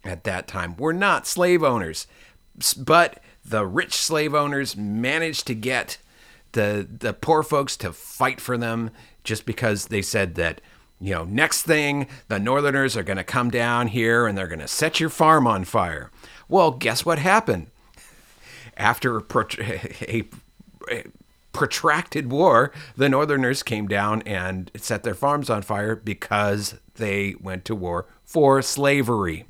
at 0.04 0.24
that 0.24 0.48
time 0.48 0.76
were 0.76 0.92
not 0.92 1.26
slave 1.26 1.62
owners. 1.62 2.06
But 2.76 3.22
the 3.44 3.66
rich 3.66 3.94
slave 3.94 4.34
owners 4.34 4.76
managed 4.76 5.46
to 5.46 5.54
get 5.54 5.98
the 6.52 6.86
the 6.98 7.12
poor 7.12 7.42
folks 7.42 7.76
to 7.78 7.92
fight 7.92 8.40
for 8.40 8.56
them 8.56 8.90
just 9.24 9.46
because 9.46 9.86
they 9.86 10.02
said 10.02 10.34
that 10.34 10.60
you 11.02 11.14
know 11.14 11.24
next 11.24 11.62
thing 11.62 12.06
the 12.28 12.38
northerners 12.38 12.96
are 12.96 13.02
going 13.02 13.16
to 13.16 13.24
come 13.24 13.50
down 13.50 13.88
here 13.88 14.26
and 14.26 14.36
they're 14.36 14.46
going 14.46 14.58
to 14.60 14.68
set 14.68 15.00
your 15.00 15.10
farm 15.10 15.46
on 15.46 15.64
fire. 15.64 16.10
Well 16.48 16.70
guess 16.70 17.04
what 17.04 17.18
happened? 17.18 17.68
After 18.76 19.18
a, 19.60 20.24
a 20.90 21.04
protracted 21.52 22.30
war 22.30 22.72
the 22.96 23.08
northerners 23.08 23.62
came 23.62 23.86
down 23.86 24.22
and 24.22 24.70
set 24.76 25.02
their 25.02 25.14
farms 25.14 25.50
on 25.50 25.62
fire 25.62 25.96
because 25.96 26.76
they 26.94 27.34
went 27.40 27.64
to 27.66 27.74
war 27.74 28.06
for 28.24 28.62
slavery. 28.62 29.44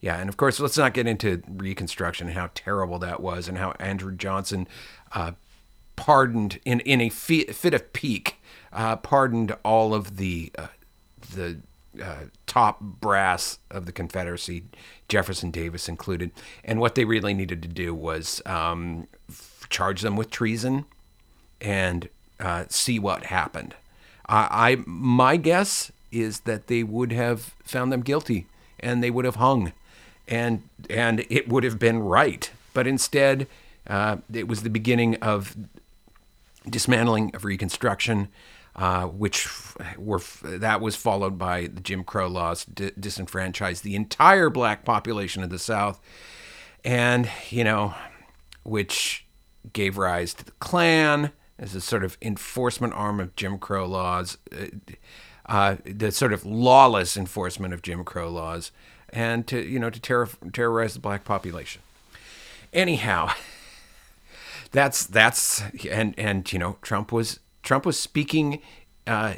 Yeah, 0.00 0.18
and 0.18 0.28
of 0.28 0.36
course, 0.36 0.60
let's 0.60 0.78
not 0.78 0.94
get 0.94 1.06
into 1.06 1.42
Reconstruction 1.48 2.28
and 2.28 2.36
how 2.36 2.50
terrible 2.54 2.98
that 3.00 3.20
was, 3.20 3.48
and 3.48 3.58
how 3.58 3.74
Andrew 3.80 4.14
Johnson 4.14 4.68
uh, 5.12 5.32
pardoned 5.96 6.60
in 6.64 6.80
in 6.80 7.00
a 7.00 7.08
fit 7.08 7.74
of 7.74 7.92
pique, 7.92 8.37
uh, 8.72 8.96
pardoned 8.96 9.54
all 9.64 9.94
of 9.94 10.16
the 10.16 10.52
uh, 10.58 10.68
the 11.34 11.58
uh, 12.02 12.24
top 12.46 12.80
brass 12.80 13.58
of 13.70 13.86
the 13.86 13.92
Confederacy, 13.92 14.64
Jefferson 15.08 15.50
Davis 15.50 15.88
included, 15.88 16.30
and 16.64 16.80
what 16.80 16.94
they 16.94 17.04
really 17.04 17.34
needed 17.34 17.62
to 17.62 17.68
do 17.68 17.94
was 17.94 18.42
um, 18.46 19.06
charge 19.68 20.02
them 20.02 20.16
with 20.16 20.30
treason 20.30 20.84
and 21.60 22.08
uh, 22.40 22.64
see 22.68 22.98
what 22.98 23.26
happened. 23.26 23.74
I 24.30 24.82
my 24.84 25.38
guess 25.38 25.90
is 26.12 26.40
that 26.40 26.66
they 26.66 26.82
would 26.82 27.12
have 27.12 27.54
found 27.64 27.90
them 27.90 28.02
guilty 28.02 28.46
and 28.78 29.02
they 29.02 29.10
would 29.10 29.24
have 29.24 29.36
hung 29.36 29.72
and 30.28 30.62
and 30.90 31.24
it 31.30 31.48
would 31.48 31.64
have 31.64 31.78
been 31.78 32.00
right. 32.00 32.50
But 32.74 32.86
instead, 32.86 33.46
uh, 33.86 34.18
it 34.32 34.46
was 34.46 34.62
the 34.62 34.70
beginning 34.70 35.16
of 35.16 35.56
dismantling 36.68 37.34
of 37.34 37.44
Reconstruction, 37.44 38.28
uh, 38.78 39.06
which 39.06 39.48
were 39.96 40.20
that 40.44 40.80
was 40.80 40.94
followed 40.94 41.36
by 41.36 41.62
the 41.62 41.80
Jim 41.80 42.04
Crow 42.04 42.28
laws, 42.28 42.64
di- 42.64 42.92
disenfranchised 42.98 43.82
the 43.82 43.96
entire 43.96 44.50
black 44.50 44.84
population 44.84 45.42
of 45.42 45.50
the 45.50 45.58
South, 45.58 46.00
and 46.84 47.28
you 47.50 47.64
know, 47.64 47.94
which 48.62 49.26
gave 49.72 49.98
rise 49.98 50.32
to 50.34 50.44
the 50.44 50.52
Klan 50.52 51.32
as 51.58 51.74
a 51.74 51.80
sort 51.80 52.04
of 52.04 52.16
enforcement 52.22 52.94
arm 52.94 53.18
of 53.18 53.34
Jim 53.34 53.58
Crow 53.58 53.84
laws, 53.84 54.38
uh, 54.52 54.66
uh 55.46 55.76
the 55.84 56.12
sort 56.12 56.32
of 56.32 56.46
lawless 56.46 57.16
enforcement 57.16 57.74
of 57.74 57.82
Jim 57.82 58.04
Crow 58.04 58.30
laws 58.30 58.70
and 59.10 59.44
to 59.48 59.60
you 59.60 59.80
know 59.80 59.90
to 59.90 60.00
terror, 60.00 60.28
terrorize 60.52 60.94
the 60.94 61.00
black 61.00 61.24
population. 61.24 61.82
Anyhow, 62.72 63.32
that's 64.70 65.04
that's 65.04 65.64
and 65.90 66.14
and 66.16 66.50
you 66.52 66.60
know 66.60 66.76
Trump 66.80 67.10
was 67.10 67.40
Trump 67.68 67.84
was 67.84 68.00
speaking 68.00 68.62
uh, 69.06 69.34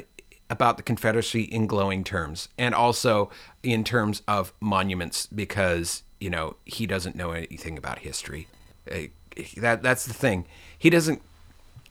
about 0.49 0.77
the 0.77 0.83
Confederacy 0.83 1.41
in 1.41 1.67
glowing 1.67 2.01
terms, 2.05 2.47
and 2.57 2.73
also 2.73 3.29
in 3.61 3.83
terms 3.83 4.21
of 4.25 4.53
monuments 4.61 5.25
because 5.25 6.03
you 6.21 6.29
know 6.29 6.55
he 6.63 6.87
doesn't 6.87 7.13
know 7.13 7.31
anything 7.31 7.77
about 7.77 7.99
history. 7.99 8.47
Uh, 8.89 9.07
that 9.57 9.83
that's 9.83 10.05
the 10.05 10.13
thing. 10.13 10.45
He 10.79 10.89
doesn't. 10.89 11.21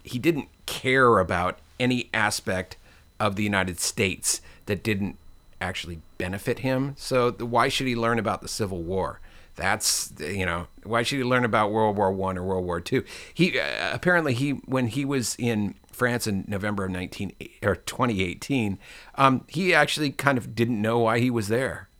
He 0.03 0.19
didn't 0.19 0.49
care 0.65 1.19
about 1.19 1.59
any 1.79 2.09
aspect 2.15 2.79
of 3.21 3.37
the 3.37 3.43
United 3.43 3.79
States 3.79 4.41
that 4.65 4.83
didn't 4.83 5.19
actually 5.61 6.01
benefit 6.17 6.61
him. 6.61 6.95
So 6.97 7.33
why 7.33 7.69
should 7.69 7.87
he 7.87 7.95
learn 7.95 8.19
about 8.19 8.41
the 8.41 8.49
Civil 8.49 8.83
War? 8.83 9.21
That's 9.61 10.11
you 10.19 10.47
know 10.47 10.69
why 10.85 11.03
should 11.03 11.19
he 11.19 11.25
learn 11.25 11.45
about 11.45 11.71
World 11.71 11.95
War 11.95 12.11
One 12.11 12.39
or 12.39 12.43
World 12.43 12.65
War 12.65 12.81
Two? 12.81 13.05
He 13.35 13.61
uh, 13.61 13.95
apparently 13.95 14.33
he 14.33 14.53
when 14.53 14.87
he 14.87 15.05
was 15.05 15.37
in 15.39 15.75
France 15.93 16.27
in 16.27 16.47
November 16.49 16.87
of 16.87 16.91
nineteen 16.91 17.35
or 17.63 17.77
twenty 17.77 18.23
eighteen, 18.23 18.79
um, 19.17 19.45
he 19.49 19.75
actually 19.75 20.13
kind 20.13 20.39
of 20.39 20.55
didn't 20.55 20.81
know 20.81 21.01
why 21.01 21.19
he 21.19 21.29
was 21.29 21.49
there 21.49 21.91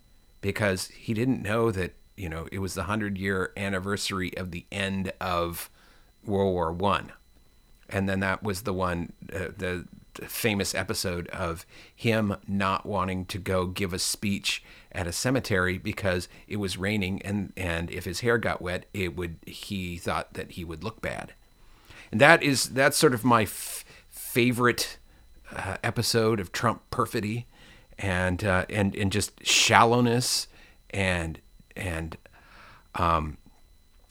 because 0.41 0.87
he 0.87 1.13
didn't 1.13 1.43
know 1.43 1.71
that 1.71 1.97
you 2.17 2.31
know 2.31 2.49
it 2.51 2.61
was 2.61 2.73
the 2.73 2.85
hundred 2.85 3.19
year 3.19 3.53
anniversary 3.59 4.35
of 4.39 4.53
the 4.53 4.65
end 4.73 5.13
of 5.21 5.69
World 6.25 6.55
War 6.55 6.73
One, 6.73 7.13
and 7.91 8.09
then 8.09 8.21
that 8.21 8.43
was 8.43 8.63
the 8.63 8.73
one 8.73 9.13
uh, 9.35 9.49
the 9.55 9.87
famous 10.27 10.75
episode 10.75 11.29
of 11.29 11.65
him 11.95 12.37
not 12.47 12.87
wanting 12.87 13.25
to 13.27 13.39
go 13.39 13.67
give 13.67 13.93
a 13.93 13.99
speech 13.99 14.63
at 14.93 15.07
a 15.07 15.13
cemetery 15.13 15.79
because 15.79 16.29
it 16.49 16.57
was 16.57 16.77
raining 16.77 17.23
and 17.23 17.53
and 17.57 17.91
if 17.91 18.05
his 18.05 18.21
hair 18.21 18.39
got 18.39 18.61
wet 18.61 18.87
it 18.93 19.17
would 19.17 19.37
he 19.47 19.97
thought 19.97 20.35
that 20.35 20.53
he 20.53 20.65
would 20.65 20.83
look 20.85 21.01
bad. 21.01 21.33
And 22.11 22.21
that 22.21 22.43
is 22.43 22.71
that's 22.71 22.97
sort 22.97 23.15
of 23.15 23.25
my 23.25 23.43
f- 23.43 23.85
favorite 24.09 24.99
uh, 25.55 25.77
episode 25.83 26.41
of 26.41 26.53
Trump 26.53 26.83
perfidy 26.91 27.47
and 27.99 28.43
uh, 28.45 28.67
and 28.69 28.95
and 28.97 29.13
just 29.13 29.45
shallowness 29.47 30.49
and 30.91 31.41
and 31.77 32.17
um, 32.97 33.37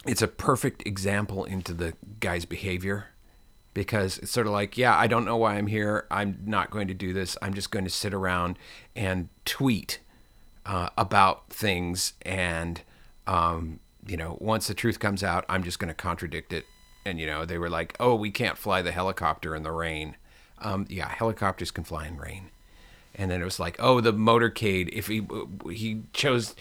it's 0.05 0.21
a 0.21 0.27
perfect 0.27 0.85
example 0.87 1.43
into 1.43 1.73
the 1.73 1.93
guy's 2.19 2.45
behavior 2.45 3.07
because 3.73 4.17
it's 4.19 4.31
sort 4.31 4.47
of 4.47 4.53
like, 4.53 4.77
yeah, 4.77 4.97
I 4.97 5.07
don't 5.07 5.25
know 5.25 5.37
why 5.37 5.55
I'm 5.55 5.67
here. 5.67 6.05
I'm 6.09 6.39
not 6.45 6.71
going 6.71 6.87
to 6.87 6.93
do 6.93 7.13
this. 7.13 7.37
I'm 7.41 7.53
just 7.53 7.71
going 7.71 7.85
to 7.85 7.91
sit 7.91 8.13
around 8.13 8.57
and 8.95 9.29
tweet 9.45 9.99
uh, 10.65 10.89
about 10.97 11.49
things. 11.49 12.13
And, 12.23 12.81
um, 13.27 13.79
you 14.05 14.17
know, 14.17 14.37
once 14.39 14.67
the 14.67 14.73
truth 14.73 14.99
comes 14.99 15.23
out, 15.23 15.45
I'm 15.47 15.63
just 15.63 15.79
going 15.79 15.89
to 15.89 15.93
contradict 15.93 16.51
it. 16.53 16.65
And, 17.05 17.19
you 17.19 17.25
know, 17.25 17.45
they 17.45 17.57
were 17.57 17.69
like, 17.69 17.95
oh, 17.99 18.15
we 18.15 18.31
can't 18.31 18.57
fly 18.57 18.81
the 18.81 18.91
helicopter 18.91 19.55
in 19.55 19.63
the 19.63 19.71
rain. 19.71 20.15
Um, 20.59 20.85
yeah, 20.89 21.07
helicopters 21.07 21.71
can 21.71 21.83
fly 21.83 22.07
in 22.07 22.17
rain. 22.17 22.51
And 23.15 23.31
then 23.31 23.41
it 23.41 23.45
was 23.45 23.59
like, 23.59 23.75
oh, 23.79 24.01
the 24.01 24.13
motorcade. 24.13 24.89
If 24.89 25.07
he 25.07 25.27
he 25.71 26.03
chose 26.13 26.55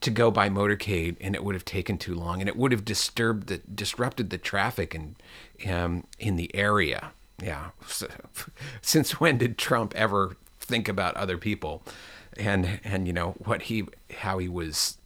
to 0.00 0.10
go 0.10 0.30
by 0.30 0.48
motorcade 0.48 1.16
and 1.20 1.34
it 1.34 1.42
would 1.42 1.54
have 1.54 1.64
taken 1.64 1.98
too 1.98 2.14
long 2.14 2.40
and 2.40 2.48
it 2.48 2.56
would 2.56 2.72
have 2.72 2.84
disturbed 2.84 3.48
the 3.48 3.58
disrupted 3.58 4.30
the 4.30 4.38
traffic 4.38 4.94
and 4.94 5.16
um, 5.68 6.04
in 6.18 6.36
the 6.36 6.54
area. 6.54 7.12
Yeah. 7.42 7.70
Since 8.82 9.20
when 9.20 9.38
did 9.38 9.58
trump 9.58 9.94
ever 9.96 10.36
think 10.60 10.88
about 10.88 11.16
other 11.16 11.38
people? 11.38 11.82
And 12.36 12.80
and 12.84 13.06
you 13.06 13.12
know 13.12 13.32
what 13.44 13.62
he 13.62 13.86
how 14.18 14.38
he 14.38 14.48
was 14.48 14.98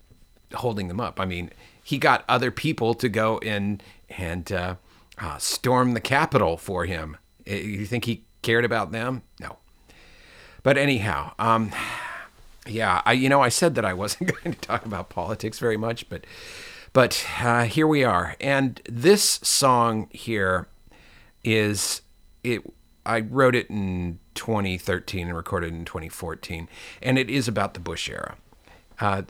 holding 0.54 0.88
them 0.88 1.00
up. 1.00 1.18
I 1.18 1.24
mean 1.24 1.50
he 1.82 1.98
got 1.98 2.24
other 2.28 2.50
people 2.50 2.94
to 2.94 3.08
go 3.08 3.38
in 3.38 3.80
and 4.10 4.52
uh, 4.52 4.74
uh, 5.18 5.38
storm 5.38 5.94
the 5.94 6.00
capitol 6.00 6.56
for 6.56 6.84
him. 6.84 7.16
You 7.46 7.86
think 7.86 8.04
he 8.04 8.24
cared 8.42 8.64
about 8.64 8.92
them? 8.92 9.22
No. 9.40 9.56
But 10.62 10.76
anyhow 10.76 11.32
um, 11.38 11.72
yeah, 12.66 13.02
I 13.04 13.12
you 13.12 13.28
know 13.28 13.40
I 13.40 13.48
said 13.48 13.74
that 13.74 13.84
I 13.84 13.94
wasn't 13.94 14.32
going 14.42 14.54
to 14.54 14.60
talk 14.60 14.86
about 14.86 15.08
politics 15.08 15.58
very 15.58 15.76
much, 15.76 16.08
but 16.08 16.26
but 16.92 17.26
uh, 17.40 17.64
here 17.64 17.86
we 17.86 18.04
are, 18.04 18.36
and 18.40 18.80
this 18.88 19.22
song 19.42 20.08
here 20.10 20.68
is 21.44 22.02
it. 22.44 22.62
I 23.04 23.20
wrote 23.20 23.56
it 23.56 23.68
in 23.68 24.20
2013 24.34 25.26
and 25.26 25.36
recorded 25.36 25.72
in 25.72 25.84
2014, 25.84 26.68
and 27.02 27.18
it 27.18 27.28
is 27.28 27.48
about 27.48 27.74
the 27.74 27.80
Bush 27.80 28.08
era. 28.08 28.36
Uh, 29.00 29.22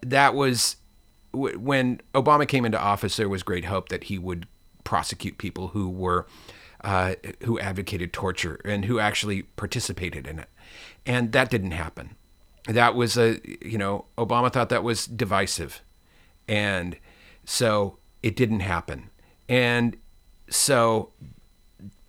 that 0.00 0.34
was 0.34 0.76
w- 1.32 1.58
when 1.58 2.00
Obama 2.14 2.48
came 2.48 2.64
into 2.64 2.80
office. 2.80 3.16
There 3.16 3.28
was 3.28 3.42
great 3.42 3.66
hope 3.66 3.90
that 3.90 4.04
he 4.04 4.18
would 4.18 4.46
prosecute 4.84 5.36
people 5.36 5.68
who 5.68 5.90
were 5.90 6.26
uh, 6.82 7.16
who 7.42 7.58
advocated 7.58 8.14
torture 8.14 8.58
and 8.64 8.86
who 8.86 8.98
actually 8.98 9.42
participated 9.42 10.26
in 10.26 10.38
it, 10.38 10.48
and 11.04 11.32
that 11.32 11.50
didn't 11.50 11.72
happen 11.72 12.16
that 12.66 12.94
was 12.94 13.16
a 13.16 13.40
you 13.62 13.78
know 13.78 14.06
Obama 14.16 14.52
thought 14.52 14.68
that 14.70 14.82
was 14.82 15.06
divisive, 15.06 15.82
and 16.48 16.96
so 17.44 17.98
it 18.22 18.36
didn't 18.36 18.60
happen. 18.60 19.10
And 19.48 19.96
so 20.48 21.12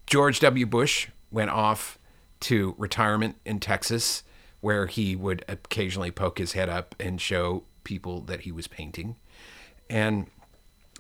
George 0.08 0.40
W. 0.40 0.66
Bush 0.66 1.10
went 1.32 1.50
off 1.50 2.00
to 2.42 2.76
retirement 2.78 3.36
in 3.46 3.60
Texas, 3.60 4.24
where 4.62 4.86
he 4.88 5.16
would 5.16 5.44
occasionally 5.48 6.12
poke 6.12 6.38
his 6.38 6.54
head 6.54 6.70
up 6.70 6.96
and 7.00 7.20
show 7.20 7.64
people 7.84 8.22
that 8.22 8.42
he 8.42 8.52
was 8.52 8.68
painting, 8.68 9.16
and 9.90 10.28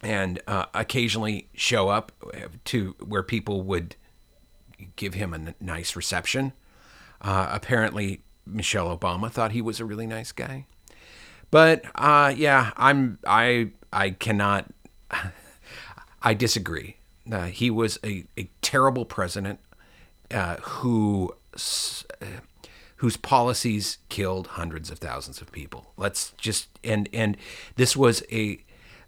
and 0.01 0.41
uh, 0.47 0.65
occasionally 0.73 1.47
show 1.53 1.89
up 1.89 2.11
to 2.65 2.95
where 3.03 3.23
people 3.23 3.61
would 3.61 3.95
give 4.95 5.13
him 5.13 5.33
a 5.33 5.37
n- 5.37 5.55
nice 5.59 5.95
reception. 5.95 6.53
Uh, 7.21 7.47
apparently, 7.49 8.21
Michelle 8.45 8.95
Obama 8.95 9.31
thought 9.31 9.51
he 9.51 9.61
was 9.61 9.79
a 9.79 9.85
really 9.85 10.07
nice 10.07 10.31
guy, 10.31 10.65
but 11.51 11.83
uh, 11.95 12.33
yeah, 12.35 12.71
I'm 12.77 13.19
I 13.25 13.71
I 13.91 14.11
cannot. 14.11 14.67
I 16.21 16.33
disagree. 16.33 16.97
Uh, 17.31 17.45
he 17.45 17.69
was 17.69 17.99
a, 18.03 18.25
a 18.35 18.49
terrible 18.63 19.05
president 19.05 19.59
uh, 20.31 20.55
who 20.55 21.35
uh, 21.55 22.25
whose 22.97 23.17
policies 23.17 23.99
killed 24.09 24.47
hundreds 24.47 24.89
of 24.89 24.99
thousands 24.99 25.41
of 25.41 25.51
people. 25.51 25.93
Let's 25.97 26.31
just 26.37 26.67
and 26.83 27.07
and 27.13 27.37
this 27.75 27.95
was 27.95 28.23
a 28.31 28.59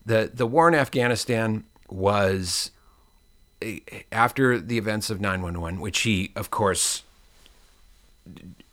the 0.06 0.30
the 0.34 0.46
war 0.46 0.68
in 0.68 0.76
Afghanistan 0.76 1.64
was 1.90 2.72
a, 3.64 3.82
after 4.12 4.60
the 4.60 4.78
events 4.78 5.10
of 5.10 5.20
911, 5.20 5.80
which 5.80 6.00
he 6.00 6.32
of 6.36 6.52
course 6.52 7.04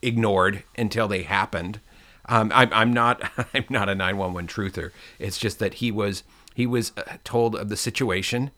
ignored 0.04 0.62
until 0.76 1.08
they 1.08 1.22
happened. 1.22 1.80
Um, 2.26 2.52
I'm, 2.54 2.72
I'm 2.72 2.92
not 2.92 3.22
I'm 3.54 3.66
not 3.68 3.88
a 3.88 3.94
911 3.94 4.46
truther. 4.46 4.90
It's 5.18 5.38
just 5.38 5.58
that 5.58 5.74
he 5.74 5.90
was 5.90 6.22
he 6.54 6.66
was 6.66 6.92
uh, 6.96 7.16
told 7.24 7.56
of 7.56 7.68
the 7.68 7.76
situation, 7.76 8.50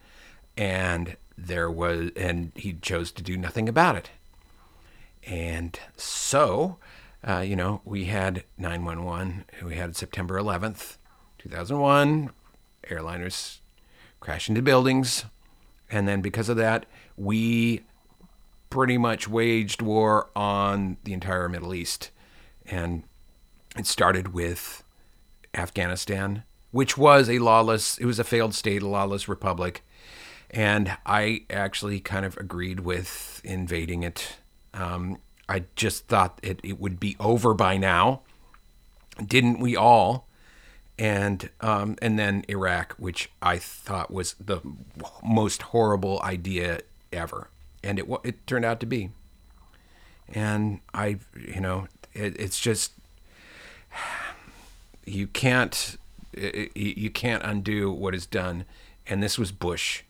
and 0.57 1.17
there 1.37 1.71
was 1.71 2.11
and 2.17 2.53
he 2.55 2.75
chose 2.75 3.11
to 3.13 3.23
do 3.23 3.37
nothing 3.37 3.69
about 3.69 3.97
it. 3.97 4.11
And 5.27 5.79
so, 5.97 6.77
uh, 7.27 7.41
you 7.41 7.57
know, 7.57 7.81
we 7.85 8.05
had 8.05 8.45
911. 8.59 9.45
We 9.65 9.75
had 9.75 9.97
September 9.97 10.39
11th, 10.39 10.99
2001. 11.39 12.31
Airliners 12.89 13.59
crash 14.21 14.49
into 14.49 14.63
buildings, 14.63 15.25
and 15.91 16.07
then 16.07 16.21
because 16.21 16.49
of 16.49 16.57
that, 16.57 16.87
we 17.17 17.83
pretty 18.77 18.99
much 18.99 19.27
waged 19.27 19.81
war 19.81 20.29
on 20.37 20.99
the 21.05 21.15
entire 21.15 21.49
Middle 21.49 21.75
East, 21.75 22.11
and 22.67 23.05
it 23.75 23.87
started 23.87 24.35
with 24.35 24.85
Afghanistan, 25.55 26.43
which 26.73 26.99
was 26.99 27.31
a 27.31 27.39
lawless, 27.39 27.97
it 27.97 28.05
was 28.05 28.19
a 28.19 28.25
failed 28.25 28.53
state, 28.53 28.83
a 28.83 28.87
lawless 28.87 29.29
republic. 29.29 29.83
And 30.51 30.95
I 31.07 31.47
actually 31.49 32.01
kind 32.01 32.27
of 32.27 32.37
agreed 32.37 32.81
with 32.81 33.41
invading 33.45 34.03
it. 34.03 34.37
Um, 34.75 35.21
I 35.49 35.65
just 35.75 36.07
thought 36.07 36.39
it, 36.43 36.61
it 36.63 36.79
would 36.79 37.01
be 37.01 37.17
over 37.19 37.55
by 37.55 37.79
now. 37.79 38.21
Didn't 39.27 39.59
we 39.59 39.75
all? 39.75 40.29
And 40.99 41.49
um, 41.63 41.97
and 42.03 42.19
then 42.19 42.45
Iraq, 42.47 42.93
which 42.99 43.31
I 43.41 43.57
thought 43.57 44.11
was 44.11 44.35
the 44.39 44.61
most 45.25 45.63
horrible 45.63 46.21
idea 46.23 46.81
ever, 47.11 47.49
and 47.83 47.99
it 47.99 48.07
it 48.25 48.47
turned 48.47 48.65
out 48.65 48.81
to 48.81 48.87
be. 48.87 49.11
And 50.29 50.81
I, 50.93 51.19
you 51.37 51.61
know, 51.61 51.87
it, 52.15 52.39
it's 52.39 52.59
just 52.59 52.93
you 55.05 55.27
can't 55.27 55.97
you 56.35 57.11
can't 57.11 57.43
undo 57.43 57.91
what 57.91 58.15
is 58.15 58.27
done. 58.27 58.65
And 59.07 59.23
this 59.23 59.39
was 59.39 59.53
bush. 59.53 60.03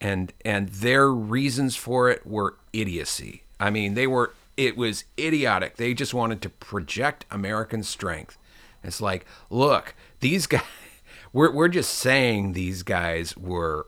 And 0.00 0.32
and 0.44 0.68
their 0.68 1.10
reasons 1.10 1.76
for 1.76 2.08
it 2.08 2.26
were 2.26 2.56
idiocy. 2.72 3.42
I 3.60 3.70
mean 3.70 3.94
they 3.94 4.06
were 4.06 4.34
it 4.56 4.76
was 4.76 5.04
idiotic. 5.18 5.76
They 5.76 5.94
just 5.94 6.14
wanted 6.14 6.40
to 6.42 6.48
project 6.48 7.26
american 7.30 7.82
strength. 7.82 8.38
It's 8.82 9.00
like 9.00 9.26
look 9.50 9.94
these 10.20 10.46
guys 10.46 10.62
we're, 11.32 11.52
we're 11.52 11.68
just 11.68 11.92
saying 11.94 12.52
these 12.52 12.82
guys 12.82 13.36
were 13.36 13.86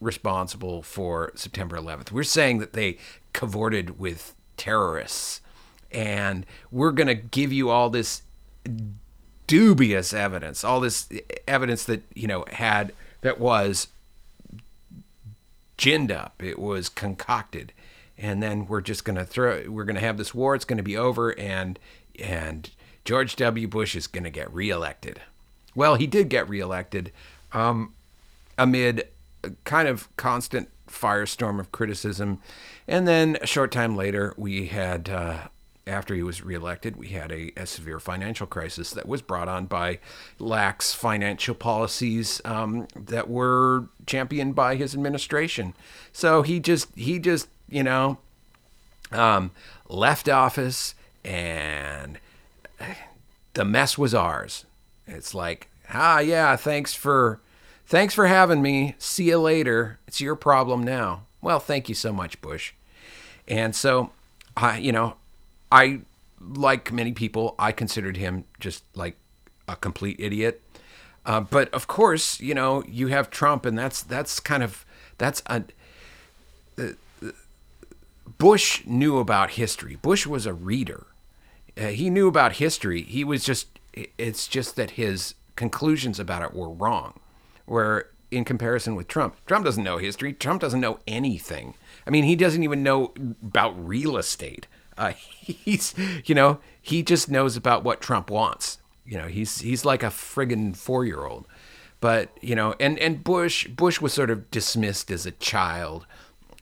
responsible 0.00 0.82
for 0.82 1.30
september 1.34 1.76
11th 1.76 2.10
we're 2.10 2.22
saying 2.22 2.58
that 2.58 2.72
they 2.72 2.96
cavorted 3.32 3.98
with 3.98 4.34
terrorists 4.56 5.40
and 5.92 6.46
we're 6.70 6.92
going 6.92 7.06
to 7.06 7.14
give 7.14 7.52
you 7.52 7.70
all 7.70 7.90
this 7.90 8.22
dubious 9.46 10.14
evidence, 10.14 10.62
all 10.62 10.80
this 10.80 11.08
evidence 11.48 11.84
that, 11.84 12.02
you 12.14 12.28
know, 12.28 12.44
had, 12.52 12.92
that 13.22 13.40
was 13.40 13.88
ginned 15.76 16.12
up, 16.12 16.40
it 16.42 16.58
was 16.58 16.88
concocted. 16.88 17.72
And 18.16 18.42
then 18.42 18.66
we're 18.66 18.82
just 18.82 19.04
going 19.04 19.16
to 19.16 19.24
throw, 19.24 19.64
we're 19.68 19.84
going 19.84 19.96
to 19.96 20.00
have 20.00 20.18
this 20.18 20.34
war, 20.34 20.54
it's 20.54 20.64
going 20.64 20.76
to 20.76 20.82
be 20.82 20.96
over, 20.96 21.36
and, 21.38 21.78
and 22.22 22.70
George 23.04 23.34
W. 23.36 23.66
Bush 23.66 23.96
is 23.96 24.06
going 24.06 24.24
to 24.24 24.30
get 24.30 24.52
reelected. 24.52 25.20
Well, 25.74 25.96
he 25.96 26.06
did 26.06 26.28
get 26.28 26.48
reelected 26.48 27.10
um, 27.52 27.94
amid 28.56 29.08
kind 29.64 29.88
of 29.88 30.14
constant 30.16 30.68
firestorm 30.88 31.60
of 31.60 31.72
criticism. 31.72 32.40
And 32.88 33.06
then 33.06 33.38
a 33.40 33.46
short 33.46 33.70
time 33.72 33.96
later, 33.96 34.34
we 34.36 34.66
had 34.66 35.08
uh, 35.08 35.48
after 35.86 36.14
he 36.14 36.22
was 36.22 36.42
reelected, 36.42 36.96
we 36.96 37.08
had 37.08 37.32
a, 37.32 37.52
a, 37.56 37.66
severe 37.66 37.98
financial 37.98 38.46
crisis 38.46 38.90
that 38.92 39.06
was 39.06 39.22
brought 39.22 39.48
on 39.48 39.66
by 39.66 39.98
lax 40.38 40.94
financial 40.94 41.54
policies 41.54 42.40
um, 42.44 42.86
that 42.94 43.28
were 43.28 43.88
championed 44.06 44.54
by 44.54 44.76
his 44.76 44.94
administration. 44.94 45.74
So 46.12 46.42
he 46.42 46.60
just 46.60 46.88
he 46.96 47.18
just 47.18 47.48
you 47.68 47.82
know 47.82 48.18
um, 49.12 49.50
left 49.88 50.28
office, 50.28 50.94
and 51.24 52.18
the 53.54 53.64
mess 53.64 53.98
was 53.98 54.14
ours. 54.14 54.64
It's 55.06 55.34
like 55.34 55.68
ah 55.92 56.20
yeah, 56.20 56.56
thanks 56.56 56.94
for 56.94 57.40
thanks 57.90 58.14
for 58.14 58.26
having 58.26 58.62
me. 58.62 58.94
See 58.98 59.24
you 59.24 59.38
later. 59.38 59.98
It's 60.06 60.20
your 60.20 60.36
problem 60.36 60.82
now. 60.82 61.26
Well, 61.42 61.58
thank 61.58 61.88
you 61.88 61.94
so 61.94 62.12
much, 62.12 62.40
Bush. 62.40 62.72
And 63.46 63.74
so, 63.74 64.10
I 64.56 64.78
you 64.78 64.92
know 64.92 65.16
I, 65.70 66.00
like 66.40 66.92
many 66.92 67.12
people, 67.12 67.54
I 67.58 67.72
considered 67.72 68.16
him 68.16 68.44
just 68.58 68.84
like 68.96 69.16
a 69.68 69.76
complete 69.76 70.16
idiot. 70.18 70.62
Uh, 71.26 71.40
but 71.40 71.72
of 71.74 71.86
course, 71.86 72.40
you 72.40 72.54
know, 72.54 72.82
you 72.88 73.08
have 73.08 73.28
Trump, 73.30 73.66
and 73.66 73.78
that's 73.78 74.02
that's 74.02 74.40
kind 74.40 74.62
of 74.62 74.86
that's 75.18 75.42
a. 75.46 75.64
Uh, 76.78 76.88
Bush 78.38 78.86
knew 78.86 79.18
about 79.18 79.50
history. 79.50 79.96
Bush 79.96 80.26
was 80.26 80.46
a 80.46 80.54
reader. 80.54 81.08
Uh, 81.76 81.88
he 81.88 82.08
knew 82.08 82.26
about 82.26 82.54
history. 82.54 83.02
He 83.02 83.22
was 83.22 83.44
just. 83.44 83.66
It's 83.92 84.46
just 84.46 84.76
that 84.76 84.92
his 84.92 85.34
conclusions 85.56 86.18
about 86.18 86.42
it 86.42 86.54
were 86.54 86.70
wrong. 86.70 87.20
Where 87.66 88.10
in 88.30 88.44
comparison 88.44 88.94
with 88.94 89.08
Trump, 89.08 89.36
Trump 89.46 89.64
doesn't 89.64 89.82
know 89.82 89.98
history. 89.98 90.32
Trump 90.32 90.60
doesn't 90.60 90.80
know 90.80 91.00
anything. 91.06 91.74
I 92.06 92.10
mean, 92.10 92.24
he 92.24 92.36
doesn't 92.36 92.62
even 92.62 92.82
know 92.82 93.12
about 93.42 93.86
real 93.86 94.16
estate. 94.16 94.66
Uh, 94.96 95.12
he's, 95.16 95.94
you 96.24 96.34
know, 96.34 96.60
he 96.80 97.02
just 97.02 97.30
knows 97.30 97.56
about 97.56 97.84
what 97.84 98.00
Trump 98.00 98.30
wants. 98.30 98.78
You 99.04 99.18
know, 99.18 99.26
he's 99.26 99.60
he's 99.60 99.84
like 99.84 100.02
a 100.02 100.06
friggin' 100.06 100.76
four 100.76 101.04
year 101.04 101.24
old. 101.24 101.46
But 102.00 102.30
you 102.40 102.54
know, 102.54 102.74
and 102.80 102.98
and 102.98 103.22
Bush 103.22 103.66
Bush 103.66 104.00
was 104.00 104.12
sort 104.12 104.30
of 104.30 104.50
dismissed 104.50 105.10
as 105.10 105.26
a 105.26 105.32
child, 105.32 106.06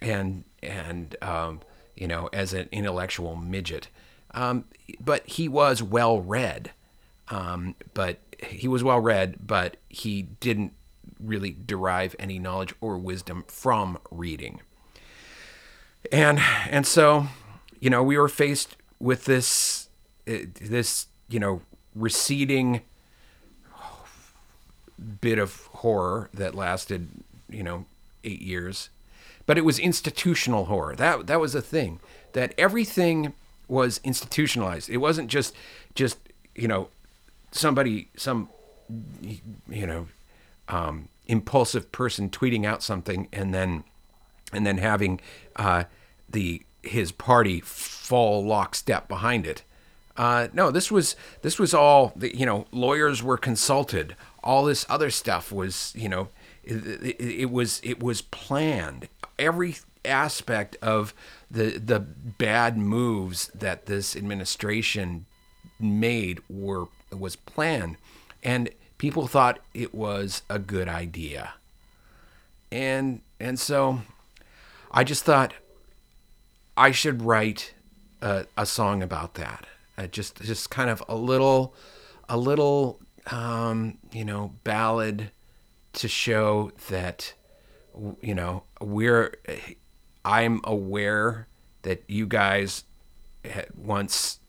and 0.01 0.45
and 0.63 1.15
um, 1.23 1.61
you 1.95 2.09
know 2.09 2.29
as 2.33 2.53
an 2.53 2.69
intellectual 2.73 3.37
midget. 3.37 3.89
Um, 4.33 4.65
but 5.01 5.27
he 5.27 5.49
was 5.49 5.83
well 5.83 6.21
read. 6.21 6.73
Um, 7.31 7.75
but 7.93 8.19
he 8.43 8.67
was 8.69 8.83
well 8.83 9.01
read, 9.01 9.47
but 9.47 9.77
he 9.89 10.23
didn't 10.23 10.73
really 11.23 11.57
derive 11.67 12.15
any 12.19 12.39
knowledge 12.39 12.75
or 12.81 12.99
wisdom 12.99 13.45
from 13.49 13.99
reading. 14.11 14.61
And 16.13 16.41
and 16.71 16.87
so 16.87 17.29
you 17.81 17.91
know, 17.91 18.03
we 18.03 18.19
were 18.19 18.29
faced 18.29 18.77
with 18.99 19.25
this, 19.25 19.89
uh, 20.29 20.39
this, 20.61 21.07
you 21.29 21.39
know, 21.39 21.63
receding 21.95 22.83
bit 25.21 25.39
of 25.39 25.67
horror 25.67 26.29
that 26.35 26.55
lasted, 26.55 27.09
you 27.49 27.63
know, 27.63 27.87
eight 28.25 28.43
years. 28.43 28.91
But 29.47 29.57
it 29.57 29.65
was 29.65 29.79
institutional 29.79 30.67
horror. 30.67 30.95
That 30.97 31.27
that 31.29 31.41
was 31.41 31.55
a 31.55 31.63
thing. 31.63 32.01
That 32.33 32.53
everything 32.59 33.33
was 33.67 34.01
institutionalized. 34.05 34.91
It 34.91 34.99
wasn't 34.99 35.31
just 35.31 35.55
just 35.95 36.19
you 36.55 36.69
know 36.69 36.89
somebody 37.51 38.09
some 38.17 38.51
you 39.69 39.87
know 39.87 40.09
um, 40.69 41.09
impulsive 41.27 41.91
person 41.93 42.31
tweeting 42.31 42.65
out 42.65 42.83
something 42.83 43.29
and 43.33 43.53
then 43.53 43.85
and 44.53 44.67
then 44.67 44.79
having 44.79 45.21
uh, 45.57 45.85
the 46.29 46.63
his 46.83 47.13
party 47.13 47.61
fall 47.61 48.45
lockstep 48.45 49.09
behind 49.09 49.47
it. 49.47 49.63
Uh, 50.17 50.49
no, 50.53 50.71
this 50.71 50.91
was 50.91 51.17
this 51.43 51.59
was 51.59 51.75
all. 51.75 52.13
You 52.21 52.47
know, 52.47 52.67
lawyers 52.73 53.23
were 53.23 53.37
consulted. 53.37 54.17
All 54.43 54.65
this 54.65 54.87
other 54.89 55.11
stuff 55.11 55.53
was, 55.53 55.93
you 55.97 56.09
know, 56.09 56.29
It, 56.65 56.87
it, 57.03 57.21
it 57.21 57.51
was 57.51 57.81
it 57.83 58.03
was 58.03 58.23
planned. 58.23 59.09
Every 59.39 59.77
aspect 60.05 60.77
of 60.83 61.15
the 61.51 61.79
the 61.79 62.01
bad 62.01 62.77
moves 62.77 63.49
that 63.55 63.87
this 63.87 64.17
administration 64.17 65.27
made 65.81 66.41
were 66.49 66.87
was 67.11 67.37
planned, 67.37 67.97
and 68.43 68.71
people 68.99 69.27
thought 69.27 69.61
it 69.73 69.95
was 69.95 70.43
a 70.51 70.59
good 70.59 70.89
idea. 70.89 71.55
And 72.71 73.23
and 73.41 73.59
so, 73.59 74.03
I 74.91 75.05
just 75.05 75.25
thought 75.25 75.55
I 76.77 76.91
should 76.91 77.23
write 77.23 77.75
a, 78.21 78.47
a 78.57 78.67
song 78.67 79.03
about 79.03 79.35
that. 79.35 79.67
Uh, 79.97 80.07
just 80.07 80.43
just 80.43 80.71
kind 80.71 80.91
of 80.91 81.03
a 81.09 81.17
little 81.17 81.75
a 82.29 82.37
little 82.37 83.01
um, 83.31 83.99
you 84.13 84.25
know 84.25 84.53
ballad 84.65 85.31
to 85.95 86.09
show 86.09 86.73
that 86.89 87.35
you 88.21 88.35
know 88.35 88.65
we're 88.81 89.35
I'm 90.25 90.61
aware 90.65 91.49
that 91.83 92.03
you 92.07 92.27
guys 92.27 92.85
once 93.75 94.41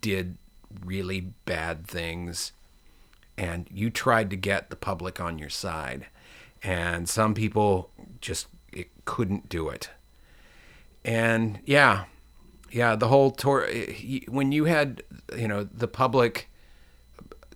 did 0.00 0.38
really 0.84 1.20
bad 1.44 1.86
things 1.86 2.52
and 3.38 3.68
you 3.72 3.88
tried 3.88 4.28
to 4.30 4.36
get 4.36 4.68
the 4.68 4.76
public 4.76 5.20
on 5.20 5.38
your 5.38 5.48
side 5.48 6.06
and 6.62 7.08
some 7.08 7.34
people 7.34 7.90
just 8.20 8.48
it 8.72 8.88
couldn't 9.04 9.48
do 9.48 9.68
it. 9.68 9.90
And 11.04 11.60
yeah 11.64 12.04
yeah 12.70 12.96
the 12.96 13.08
whole 13.08 13.30
tour 13.30 13.66
when 14.28 14.52
you 14.52 14.64
had 14.66 15.02
you 15.36 15.48
know 15.48 15.64
the 15.64 15.88
public 15.88 16.50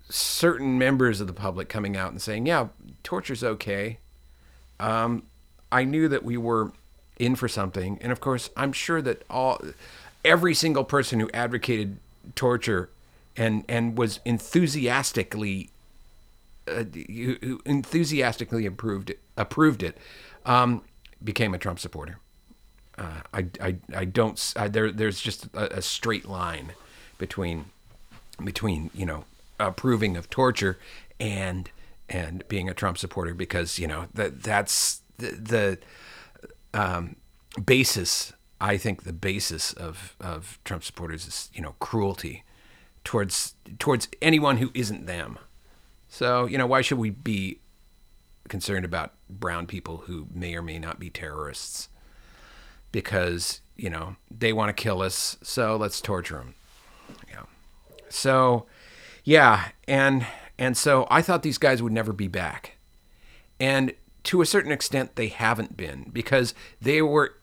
certain 0.08 0.78
members 0.78 1.20
of 1.20 1.26
the 1.26 1.32
public 1.32 1.68
coming 1.68 1.96
out 1.96 2.10
and 2.10 2.22
saying 2.22 2.46
yeah 2.46 2.68
torture's 3.02 3.44
okay 3.44 3.98
um, 4.80 5.22
i 5.70 5.84
knew 5.84 6.08
that 6.08 6.22
we 6.24 6.36
were 6.36 6.72
in 7.18 7.36
for 7.36 7.46
something. 7.46 7.98
And 8.00 8.10
of 8.10 8.20
course 8.20 8.48
i'm 8.56 8.72
sure 8.72 9.02
that 9.02 9.22
all 9.28 9.60
every 10.24 10.54
single 10.54 10.84
person 10.84 11.20
who 11.20 11.30
advocated 11.34 11.98
torture 12.34 12.90
and 13.36 13.64
and 13.68 13.98
was 13.98 14.20
enthusiastically 14.24 15.71
uh, 16.68 16.84
enthusiastically 17.64 18.66
approved 18.66 19.10
it, 19.10 19.20
approved 19.36 19.82
it 19.82 19.98
um, 20.44 20.82
became 21.22 21.54
a 21.54 21.58
Trump 21.58 21.78
supporter. 21.78 22.18
Uh, 22.98 23.20
I, 23.32 23.46
I, 23.60 23.76
I 23.96 24.04
don't 24.04 24.52
I, 24.56 24.68
there 24.68 24.92
there's 24.92 25.20
just 25.20 25.46
a, 25.54 25.78
a, 25.78 25.82
straight 25.82 26.28
line 26.28 26.72
between 27.16 27.66
between 28.44 28.90
you 28.94 29.06
know 29.06 29.24
approving 29.58 30.16
of 30.16 30.28
torture 30.28 30.78
and 31.18 31.70
and 32.08 32.46
being 32.48 32.68
a 32.68 32.74
Trump 32.74 32.98
supporter 32.98 33.32
because 33.32 33.78
you 33.78 33.86
know 33.86 34.06
that 34.12 34.42
that's 34.42 35.00
the, 35.16 35.30
the 35.30 35.78
um, 36.78 37.16
basis 37.64 38.34
I 38.62 38.76
think 38.76 39.02
the 39.02 39.12
basis 39.12 39.72
of 39.72 40.14
of 40.20 40.60
Trump 40.64 40.84
supporters 40.84 41.26
is 41.26 41.50
you 41.52 41.60
know 41.60 41.74
cruelty 41.80 42.44
towards 43.02 43.54
towards 43.80 44.08
anyone 44.22 44.58
who 44.58 44.70
isn't 44.72 45.06
them. 45.06 45.38
So 46.12 46.44
you 46.44 46.58
know 46.58 46.66
why 46.66 46.82
should 46.82 46.98
we 46.98 47.08
be 47.08 47.60
concerned 48.46 48.84
about 48.84 49.14
brown 49.30 49.66
people 49.66 49.96
who 49.96 50.26
may 50.30 50.54
or 50.54 50.60
may 50.60 50.78
not 50.78 51.00
be 51.00 51.08
terrorists? 51.08 51.88
Because 52.92 53.62
you 53.76 53.88
know 53.88 54.16
they 54.30 54.52
want 54.52 54.68
to 54.68 54.80
kill 54.80 55.00
us, 55.00 55.38
so 55.42 55.74
let's 55.74 56.02
torture 56.02 56.36
them. 56.36 56.54
Yeah. 57.30 57.44
So, 58.10 58.66
yeah, 59.24 59.70
and 59.88 60.26
and 60.58 60.76
so 60.76 61.06
I 61.10 61.22
thought 61.22 61.42
these 61.42 61.56
guys 61.56 61.82
would 61.82 61.94
never 61.94 62.12
be 62.12 62.28
back, 62.28 62.76
and 63.58 63.94
to 64.24 64.42
a 64.42 64.46
certain 64.46 64.70
extent 64.70 65.16
they 65.16 65.28
haven't 65.28 65.78
been 65.78 66.10
because 66.12 66.52
they 66.78 67.00
were 67.00 67.36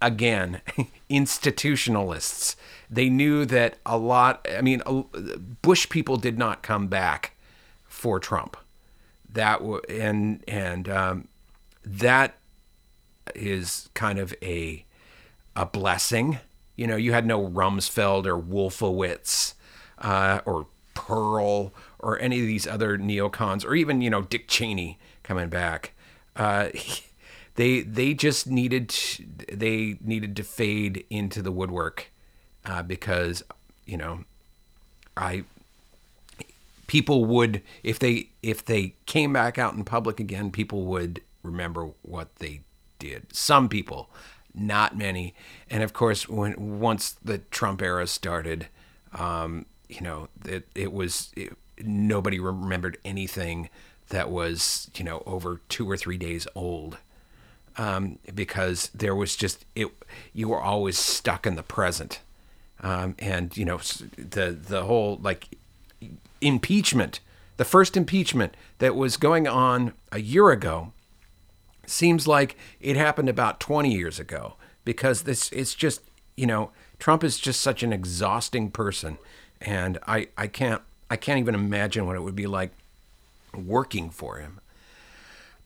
again 0.00 0.60
institutionalists 1.10 2.54
they 2.90 3.08
knew 3.08 3.44
that 3.44 3.78
a 3.84 3.98
lot 3.98 4.46
i 4.56 4.60
mean 4.60 4.82
bush 5.62 5.88
people 5.88 6.16
did 6.16 6.38
not 6.38 6.62
come 6.62 6.86
back 6.86 7.34
for 7.98 8.20
trump. 8.20 8.56
That 9.30 9.60
and 9.88 10.44
and 10.46 10.88
um, 10.88 11.28
that 11.84 12.38
is 13.34 13.88
kind 13.94 14.18
of 14.18 14.32
a 14.40 14.86
a 15.56 15.66
blessing. 15.66 16.38
You 16.76 16.86
know 16.86 16.96
you 16.96 17.12
had 17.12 17.26
no 17.26 17.46
rumsfeld 17.46 18.26
or 18.26 18.40
wolfowitz 18.40 19.54
uh, 19.98 20.40
or 20.46 20.68
Perle 20.94 21.72
or 21.98 22.20
any 22.20 22.40
of 22.40 22.46
these 22.46 22.66
other 22.66 22.96
neocons 22.96 23.64
or 23.64 23.74
even 23.74 24.00
you 24.00 24.10
know 24.10 24.22
dick 24.22 24.48
cheney 24.48 24.98
coming 25.22 25.48
back. 25.48 25.92
Uh, 26.36 26.68
they 27.56 27.80
they 27.80 28.14
just 28.14 28.46
needed 28.46 28.88
to, 28.90 29.26
they 29.52 29.98
needed 30.00 30.36
to 30.36 30.44
fade 30.44 31.04
into 31.10 31.42
the 31.42 31.52
woodwork 31.52 32.10
uh, 32.68 32.82
because 32.82 33.42
you 33.86 33.96
know 33.96 34.24
I 35.16 35.44
people 36.86 37.24
would 37.24 37.62
if 37.82 37.98
they 37.98 38.28
if 38.42 38.64
they 38.64 38.94
came 39.06 39.32
back 39.32 39.58
out 39.58 39.74
in 39.74 39.84
public 39.84 40.20
again 40.20 40.50
people 40.50 40.84
would 40.84 41.20
remember 41.42 41.90
what 42.02 42.36
they 42.36 42.60
did. 42.98 43.26
Some 43.32 43.68
people 43.68 44.10
not 44.54 44.96
many. 44.96 45.34
And 45.70 45.82
of 45.82 45.92
course 45.92 46.28
when 46.28 46.78
once 46.78 47.16
the 47.24 47.38
Trump 47.38 47.82
era 47.82 48.06
started 48.06 48.68
um, 49.12 49.66
you 49.88 50.02
know 50.02 50.28
it, 50.44 50.68
it 50.74 50.92
was 50.92 51.32
it, 51.36 51.56
nobody 51.82 52.38
remembered 52.38 52.98
anything 53.04 53.70
that 54.10 54.30
was 54.30 54.90
you 54.96 55.04
know 55.04 55.22
over 55.26 55.60
two 55.68 55.90
or 55.90 55.96
three 55.96 56.18
days 56.18 56.46
old. 56.54 56.98
Um, 57.76 58.18
because 58.34 58.90
there 58.92 59.14
was 59.14 59.36
just 59.36 59.64
it. 59.76 59.88
You 60.32 60.48
were 60.48 60.60
always 60.60 60.98
stuck 60.98 61.46
in 61.46 61.54
the 61.54 61.62
present, 61.62 62.18
um, 62.82 63.14
and 63.18 63.56
you 63.56 63.64
know 63.64 63.78
the 64.16 64.50
the 64.50 64.84
whole 64.84 65.18
like 65.22 65.48
impeachment, 66.40 67.20
the 67.56 67.64
first 67.64 67.96
impeachment 67.96 68.56
that 68.78 68.94
was 68.94 69.16
going 69.16 69.48
on 69.48 69.92
a 70.12 70.20
year 70.20 70.50
ago, 70.50 70.92
seems 71.86 72.26
like 72.26 72.56
it 72.80 72.96
happened 72.96 73.28
about 73.28 73.60
twenty 73.60 73.92
years 73.92 74.18
ago 74.18 74.54
because 74.84 75.22
this 75.22 75.50
it's 75.52 75.74
just 75.74 76.00
you 76.36 76.46
know 76.46 76.70
Trump 76.98 77.22
is 77.24 77.38
just 77.38 77.60
such 77.60 77.82
an 77.82 77.92
exhausting 77.92 78.70
person, 78.70 79.18
and 79.60 79.98
I 80.06 80.28
I 80.36 80.46
can't 80.46 80.82
I 81.10 81.16
can't 81.16 81.38
even 81.38 81.54
imagine 81.54 82.06
what 82.06 82.16
it 82.16 82.22
would 82.22 82.36
be 82.36 82.46
like 82.46 82.72
working 83.54 84.10
for 84.10 84.38
him. 84.38 84.60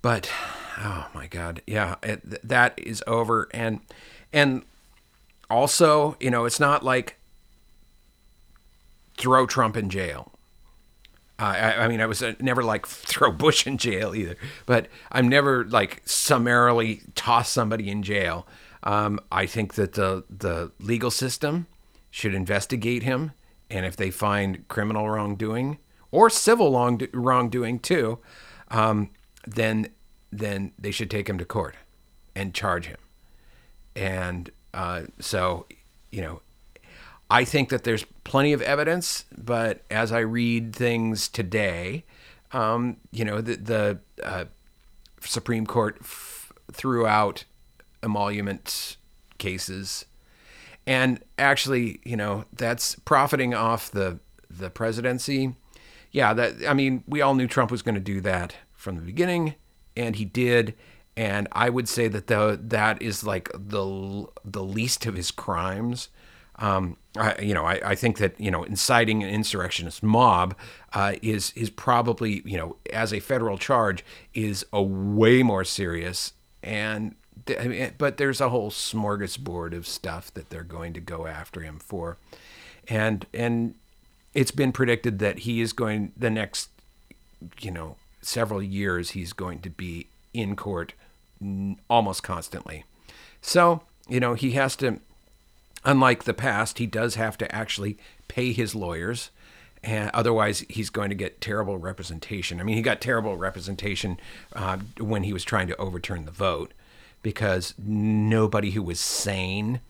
But 0.01 0.31
oh 0.79 1.09
my 1.15 1.27
god, 1.27 1.63
yeah, 1.67 1.97
it, 2.03 2.47
that 2.49 2.79
is 2.79 3.03
over, 3.07 3.49
and 3.53 3.81
and 4.33 4.63
also, 5.53 6.17
you 6.19 6.31
know, 6.31 6.47
it's 6.47 6.59
not 6.59 6.83
like 6.83 7.19
throw 9.19 9.47
Trump 9.47 9.77
in 9.77 9.91
jail. 9.91 10.33
Uh, 11.39 11.45
I, 11.45 11.85
I, 11.85 11.89
mean, 11.89 12.01
I 12.01 12.07
was 12.07 12.23
uh, 12.23 12.33
never 12.41 12.63
like 12.63 12.87
throw 13.13 13.31
Bush 13.31 13.67
in 13.67 13.77
jail 13.77 14.15
either, 14.15 14.37
but 14.65 14.89
I'm 15.13 15.29
never 15.29 15.65
like 15.65 16.03
summarily 16.07 17.03
toss 17.15 17.51
somebody 17.51 17.91
in 17.91 18.03
jail. 18.03 18.47
Um, 18.83 19.21
I 19.31 19.47
think 19.47 19.75
that 19.75 19.93
the 19.93 20.25
the 20.29 20.73
legal 20.81 21.11
system 21.11 21.67
should 22.11 22.35
investigate 22.35 23.03
him, 23.05 23.33
and 23.71 23.87
if 23.87 23.95
they 23.95 24.11
find 24.11 24.67
criminal 24.69 25.09
wrongdoing 25.09 25.79
or 26.11 26.29
civil 26.31 26.73
wrong, 26.73 27.01
wrongdoing 27.13 27.79
too, 27.79 28.19
um, 28.71 29.11
then 29.47 29.89
then 30.33 30.73
they 30.79 30.91
should 30.91 31.11
take 31.11 31.29
him 31.29 31.39
to 31.39 31.45
court 31.45 31.77
and 32.35 32.55
charge 32.55 32.87
him. 32.87 32.99
And 33.95 34.51
uh, 34.75 35.03
so, 35.19 35.67
you 36.11 36.23
know, 36.23 36.43
I 37.31 37.45
think 37.45 37.71
that 37.71 37.85
there's 37.85 38.05
plenty 38.25 38.53
of 38.53 38.61
evidence, 38.63 39.25
but 39.37 39.83
as 39.91 40.13
I 40.13 40.21
read 40.21 40.75
things 40.75 41.29
today, 41.29 42.05
um, 42.53 42.99
you 43.11 43.25
know, 43.25 43.41
the, 43.41 43.57
the 43.57 43.99
uh, 44.23 44.45
Supreme 45.21 45.67
Court 45.67 45.97
f- 46.01 46.53
threw 46.73 47.07
out 47.07 47.45
emolument 48.03 48.97
cases, 49.39 50.05
and 50.87 51.23
actually, 51.39 52.01
you 52.05 52.17
know, 52.17 52.45
that's 52.53 52.97
profiting 52.97 53.55
off 53.55 53.91
the 53.91 54.19
the 54.51 54.69
presidency 54.69 55.55
yeah, 56.13 56.35
that 56.35 56.69
I 56.69 56.75
mean, 56.75 57.03
we 57.09 57.23
all 57.23 57.35
knew 57.35 57.49
Trump 57.49 57.71
was 57.71 57.83
going 57.83 57.95
to 57.95 58.01
do 58.01 58.21
that 58.21 58.55
from 58.75 58.97
the 58.97 59.03
beginning, 59.03 59.55
and 59.97 60.15
he 60.15 60.25
did. 60.25 60.75
And 61.17 61.47
I 61.53 61.69
would 61.69 61.89
say 61.89 62.09
that 62.09 62.27
the 62.27 62.59
that 62.63 63.03
is 63.03 63.25
like 63.25 63.51
the 63.53 64.27
the 64.45 64.65
least 64.65 65.07
of 65.07 65.15
his 65.15 65.31
crimes. 65.31 66.09
Um, 66.57 66.97
I, 67.17 67.41
you 67.41 67.55
know, 67.55 67.65
I, 67.65 67.81
I 67.85 67.95
think 67.95 68.19
that 68.19 68.39
you 68.41 68.51
know 68.51 68.63
inciting 68.63 69.23
an 69.23 69.29
insurrectionist 69.29 70.03
mob 70.03 70.55
uh, 70.93 71.15
is 71.21 71.53
is 71.55 71.71
probably 71.71 72.43
you 72.45 72.57
know 72.57 72.77
as 72.93 73.13
a 73.13 73.21
federal 73.21 73.59
charge 73.59 74.05
is 74.33 74.65
a 74.73 74.83
way 74.83 75.43
more 75.43 75.65
serious 75.65 76.33
and 76.63 77.15
mean, 77.49 77.93
but 77.99 78.17
there's 78.17 78.41
a 78.41 78.49
whole 78.49 78.71
smorgasbord 78.71 79.77
of 79.77 79.87
stuff 79.87 80.33
that 80.35 80.51
they're 80.51 80.63
going 80.63 80.93
to 80.95 81.01
go 81.01 81.27
after 81.27 81.61
him 81.61 81.79
for, 81.79 82.17
and 82.89 83.27
and 83.35 83.75
it's 84.35 84.51
been 84.51 84.73
predicted 84.73 85.19
that 85.19 85.41
he 85.41 85.61
is 85.61 85.73
going 85.73 86.13
the 86.17 86.31
next, 86.31 86.71
you 87.61 87.71
know, 87.71 87.97
several 88.23 88.63
years 88.63 89.11
he's 89.11 89.33
going 89.33 89.61
to 89.61 89.71
be 89.71 90.07
in 90.33 90.57
court 90.57 90.95
almost 91.89 92.23
constantly. 92.23 92.85
So, 93.41 93.83
you 94.09 94.21
know, 94.21 94.35
he 94.35 94.53
has 94.53 94.77
to, 94.77 95.01
unlike 95.85 96.25
the 96.25 96.35
past, 96.35 96.79
he 96.79 96.87
does 96.87 97.17
have 97.17 97.37
to 97.39 97.55
actually 97.55 97.99
pay 98.29 98.53
his 98.53 98.75
lawyers. 98.75 99.31
And 99.85 100.11
otherwise, 100.15 100.65
he's 100.69 100.91
going 100.91 101.09
to 101.09 101.17
get 101.17 101.41
terrible 101.41 101.77
representation. 101.77 102.61
I 102.61 102.63
mean, 102.63 102.77
he 102.77 102.83
got 102.83 103.01
terrible 103.01 103.37
representation 103.37 104.21
uh, 104.55 104.79
when 104.99 105.25
he 105.25 105.33
was 105.33 105.43
trying 105.43 105.67
to 105.69 105.77
overturn 105.77 106.25
the 106.25 106.31
vote 106.31 106.73
because 107.23 107.75
nobody 107.79 108.71
who 108.73 108.83
was 108.83 109.01
sane 109.01 109.81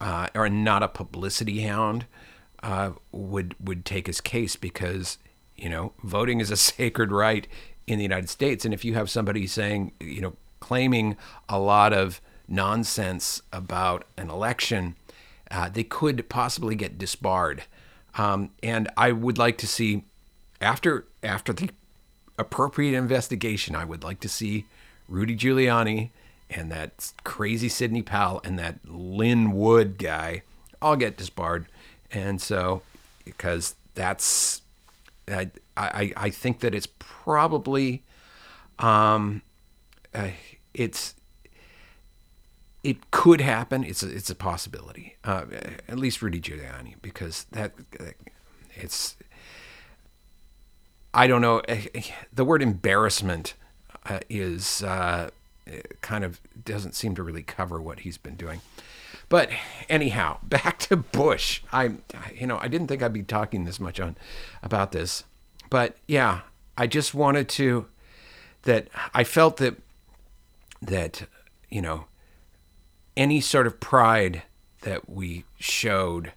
uh, 0.00 0.28
or 0.34 0.48
not 0.48 0.82
a 0.82 0.88
publicity 0.88 1.62
hound 1.62 2.06
uh, 2.62 2.92
would 3.12 3.54
would 3.60 3.84
take 3.84 4.06
his 4.06 4.20
case 4.20 4.56
because 4.56 5.18
you 5.56 5.68
know 5.68 5.92
voting 6.02 6.40
is 6.40 6.50
a 6.50 6.56
sacred 6.58 7.12
right 7.12 7.46
in 7.86 7.98
the 7.98 8.02
United 8.02 8.28
States, 8.28 8.64
and 8.64 8.72
if 8.72 8.84
you 8.84 8.94
have 8.94 9.10
somebody 9.10 9.46
saying 9.46 9.92
you 10.00 10.20
know 10.20 10.34
claiming 10.66 11.16
a 11.48 11.58
lot 11.58 11.92
of 11.92 12.20
nonsense 12.48 13.42
about 13.52 14.04
an 14.16 14.30
election, 14.30 14.96
uh, 15.50 15.68
they 15.68 15.84
could 15.84 16.28
possibly 16.28 16.74
get 16.74 16.98
disbarred. 16.98 17.64
Um, 18.16 18.50
and 18.62 18.88
I 18.96 19.12
would 19.12 19.38
like 19.38 19.58
to 19.58 19.66
see 19.66 20.04
after 20.60 21.04
after 21.22 21.52
the 21.52 21.70
appropriate 22.38 22.96
investigation, 22.96 23.76
I 23.76 23.84
would 23.84 24.02
like 24.02 24.20
to 24.20 24.28
see 24.28 24.64
Rudy 25.08 25.36
Giuliani 25.36 26.10
and 26.50 26.70
that 26.72 27.12
crazy 27.24 27.68
Sidney 27.68 28.02
Powell 28.02 28.40
and 28.44 28.58
that 28.58 28.78
Lin 28.86 29.52
Wood 29.52 29.98
guy 29.98 30.42
all 30.80 30.96
get 30.96 31.16
disbarred. 31.16 31.66
And 32.10 32.40
so, 32.40 32.82
because 33.24 33.74
that's, 33.94 34.62
I, 35.28 35.50
I, 35.76 36.12
I 36.16 36.30
think 36.30 36.60
that 36.60 36.74
it's 36.74 36.88
probably, 36.98 38.02
um, 38.78 39.42
uh, 40.14 40.28
it's, 40.74 41.14
it 42.82 43.10
could 43.10 43.40
happen. 43.40 43.84
It's 43.84 44.02
a, 44.02 44.14
it's 44.14 44.30
a 44.30 44.34
possibility. 44.34 45.16
Uh, 45.24 45.44
at 45.88 45.98
least 45.98 46.20
Rudy 46.20 46.40
Giuliani, 46.40 46.96
because 47.00 47.46
that, 47.52 47.72
it's, 48.74 49.16
I 51.14 51.26
don't 51.26 51.40
know. 51.40 51.62
The 52.32 52.44
word 52.44 52.60
embarrassment 52.60 53.54
uh, 54.06 54.20
is 54.28 54.82
uh, 54.82 55.30
kind 56.00 56.24
of 56.24 56.40
doesn't 56.64 56.94
seem 56.94 57.14
to 57.14 57.22
really 57.22 57.42
cover 57.42 57.80
what 57.80 58.00
he's 58.00 58.18
been 58.18 58.36
doing. 58.36 58.60
But 59.28 59.50
anyhow, 59.88 60.38
back 60.42 60.78
to 60.80 60.96
Bush. 60.96 61.62
I, 61.72 61.92
you 62.34 62.46
know, 62.46 62.58
I 62.58 62.68
didn't 62.68 62.88
think 62.88 63.02
I'd 63.02 63.12
be 63.12 63.22
talking 63.22 63.64
this 63.64 63.80
much 63.80 64.00
on 64.00 64.16
about 64.62 64.92
this, 64.92 65.24
but 65.70 65.96
yeah, 66.06 66.40
I 66.76 66.86
just 66.86 67.14
wanted 67.14 67.48
to 67.50 67.86
that 68.62 68.88
I 69.12 69.24
felt 69.24 69.58
that 69.58 69.76
that 70.86 71.26
you 71.70 71.82
know 71.82 72.06
any 73.16 73.40
sort 73.40 73.66
of 73.66 73.80
pride 73.80 74.42
that 74.82 75.08
we 75.08 75.44
showed 75.58 76.32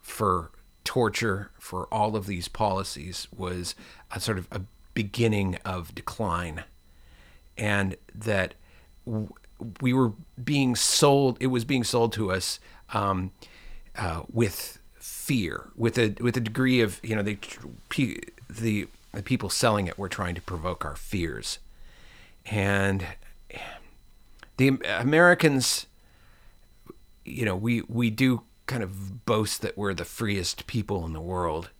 for 0.00 0.50
torture 0.84 1.50
for 1.58 1.86
all 1.86 2.16
of 2.16 2.26
these 2.26 2.48
policies 2.48 3.28
was 3.34 3.74
a 4.10 4.20
sort 4.20 4.38
of 4.38 4.48
a 4.50 4.60
beginning 4.94 5.56
of 5.64 5.94
decline 5.94 6.64
and 7.56 7.96
that 8.14 8.54
we 9.80 9.92
were 9.92 10.12
being 10.42 10.74
sold. 10.74 11.36
It 11.40 11.48
was 11.48 11.64
being 11.64 11.84
sold 11.84 12.12
to 12.14 12.32
us 12.32 12.58
um, 12.92 13.30
uh, 13.96 14.22
with 14.32 14.78
fear, 14.94 15.70
with 15.76 15.98
a 15.98 16.14
with 16.20 16.36
a 16.36 16.40
degree 16.40 16.80
of 16.80 17.00
you 17.02 17.14
know 17.14 17.22
the 17.22 17.38
the 18.50 18.88
people 19.24 19.50
selling 19.50 19.86
it 19.86 19.98
were 19.98 20.08
trying 20.08 20.34
to 20.34 20.40
provoke 20.40 20.84
our 20.84 20.96
fears, 20.96 21.58
and 22.46 23.06
the 24.56 24.78
Americans, 24.86 25.86
you 27.24 27.44
know, 27.44 27.56
we 27.56 27.82
we 27.82 28.10
do 28.10 28.42
kind 28.66 28.82
of 28.82 29.24
boast 29.26 29.62
that 29.62 29.76
we're 29.76 29.94
the 29.94 30.04
freest 30.04 30.66
people 30.66 31.04
in 31.04 31.12
the 31.12 31.20
world 31.20 31.70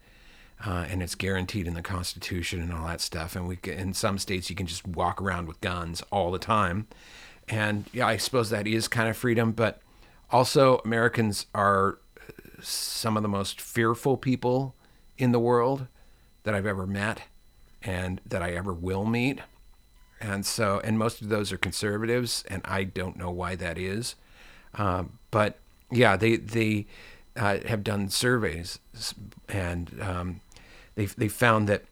uh, 0.64 0.86
and 0.88 1.02
it's 1.02 1.14
guaranteed 1.14 1.66
in 1.66 1.74
the 1.74 1.82
Constitution 1.82 2.60
and 2.60 2.72
all 2.72 2.86
that 2.86 3.00
stuff. 3.00 3.34
And 3.34 3.48
we 3.48 3.58
in 3.64 3.94
some 3.94 4.18
states 4.18 4.48
you 4.48 4.56
can 4.56 4.66
just 4.66 4.86
walk 4.86 5.20
around 5.20 5.48
with 5.48 5.60
guns 5.60 6.02
all 6.10 6.30
the 6.30 6.38
time, 6.38 6.86
and 7.48 7.84
yeah, 7.92 8.06
I 8.06 8.16
suppose 8.16 8.50
that 8.50 8.66
is 8.66 8.88
kind 8.88 9.08
of 9.08 9.16
freedom. 9.16 9.52
But 9.52 9.80
also, 10.30 10.80
Americans 10.84 11.46
are 11.54 11.98
some 12.60 13.16
of 13.16 13.22
the 13.22 13.28
most 13.28 13.60
fearful 13.60 14.16
people 14.16 14.74
in 15.18 15.32
the 15.32 15.40
world 15.40 15.88
that 16.44 16.54
I've 16.54 16.66
ever 16.66 16.86
met, 16.86 17.22
and 17.82 18.20
that 18.26 18.42
I 18.42 18.52
ever 18.52 18.72
will 18.72 19.04
meet. 19.04 19.40
And 20.22 20.46
so, 20.46 20.80
and 20.84 20.96
most 20.96 21.20
of 21.20 21.28
those 21.28 21.50
are 21.50 21.58
conservatives, 21.58 22.44
and 22.48 22.62
I 22.64 22.84
don't 22.84 23.16
know 23.16 23.30
why 23.30 23.56
that 23.56 23.76
is. 23.76 24.14
Um, 24.76 25.18
but 25.32 25.58
yeah, 25.90 26.16
they 26.16 26.36
they 26.36 26.86
uh, 27.36 27.58
have 27.66 27.82
done 27.82 28.08
surveys, 28.08 28.78
and 29.48 30.00
um, 30.00 30.40
they 30.94 31.06
they 31.06 31.26
found 31.26 31.68
that 31.68 31.82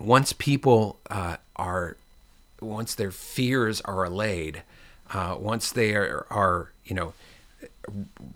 once 0.00 0.32
people 0.32 0.98
uh, 1.08 1.36
are 1.54 1.96
once 2.60 2.96
their 2.96 3.12
fears 3.12 3.80
are 3.82 4.04
allayed, 4.04 4.62
uh, 5.12 5.36
once 5.38 5.70
they 5.70 5.94
are, 5.94 6.26
are 6.30 6.72
you 6.84 6.96
know 6.96 7.14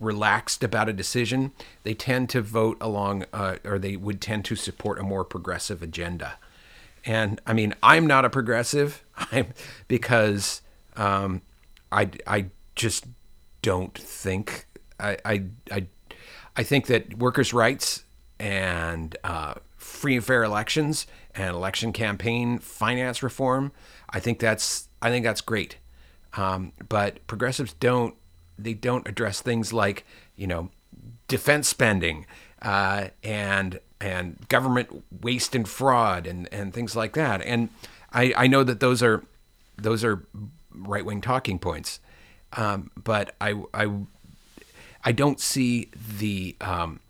relaxed 0.00 0.62
about 0.62 0.88
a 0.88 0.92
decision, 0.92 1.50
they 1.82 1.94
tend 1.94 2.28
to 2.30 2.40
vote 2.40 2.76
along, 2.80 3.24
uh, 3.32 3.56
or 3.64 3.78
they 3.78 3.96
would 3.96 4.20
tend 4.20 4.44
to 4.44 4.54
support 4.54 5.00
a 5.00 5.02
more 5.02 5.24
progressive 5.24 5.82
agenda. 5.82 6.34
And 7.06 7.40
I 7.46 7.52
mean, 7.52 7.72
I'm 7.82 8.06
not 8.06 8.24
a 8.24 8.30
progressive, 8.30 9.04
I'm 9.32 9.54
because 9.88 10.60
um, 10.96 11.40
I 11.92 12.10
I 12.26 12.46
just 12.74 13.06
don't 13.62 13.96
think 13.96 14.66
I 14.98 15.16
I 15.24 15.44
I, 15.70 15.86
I 16.56 16.62
think 16.62 16.86
that 16.88 17.16
workers' 17.16 17.54
rights 17.54 18.04
and 18.38 19.16
uh, 19.24 19.54
free 19.76 20.16
and 20.16 20.24
fair 20.24 20.42
elections 20.42 21.06
and 21.34 21.54
election 21.54 21.92
campaign 21.92 22.58
finance 22.58 23.22
reform. 23.22 23.72
I 24.10 24.20
think 24.20 24.40
that's 24.40 24.88
I 25.00 25.10
think 25.10 25.24
that's 25.24 25.40
great. 25.40 25.78
Um, 26.36 26.72
but 26.88 27.24
progressives 27.26 27.72
don't 27.74 28.14
they 28.58 28.74
don't 28.74 29.06
address 29.08 29.40
things 29.40 29.72
like 29.72 30.04
you 30.34 30.46
know 30.46 30.70
defense 31.28 31.68
spending 31.68 32.26
uh, 32.62 33.08
and 33.22 33.80
and 34.00 34.46
government 34.48 35.04
waste 35.22 35.54
and 35.54 35.68
fraud 35.68 36.26
and 36.26 36.48
and 36.52 36.72
things 36.72 36.94
like 36.96 37.14
that. 37.14 37.42
And 37.42 37.68
I, 38.12 38.32
I 38.36 38.46
know 38.46 38.64
that 38.64 38.80
those 38.80 39.02
are 39.02 39.24
those 39.76 40.04
are 40.04 40.26
right 40.74 41.04
wing 41.04 41.20
talking 41.20 41.58
points, 41.58 42.00
um, 42.54 42.90
but 42.96 43.34
I 43.40 43.62
I 43.74 43.90
I 45.04 45.12
don't 45.12 45.40
see 45.40 45.90
the 46.18 46.56
um, 46.60 47.00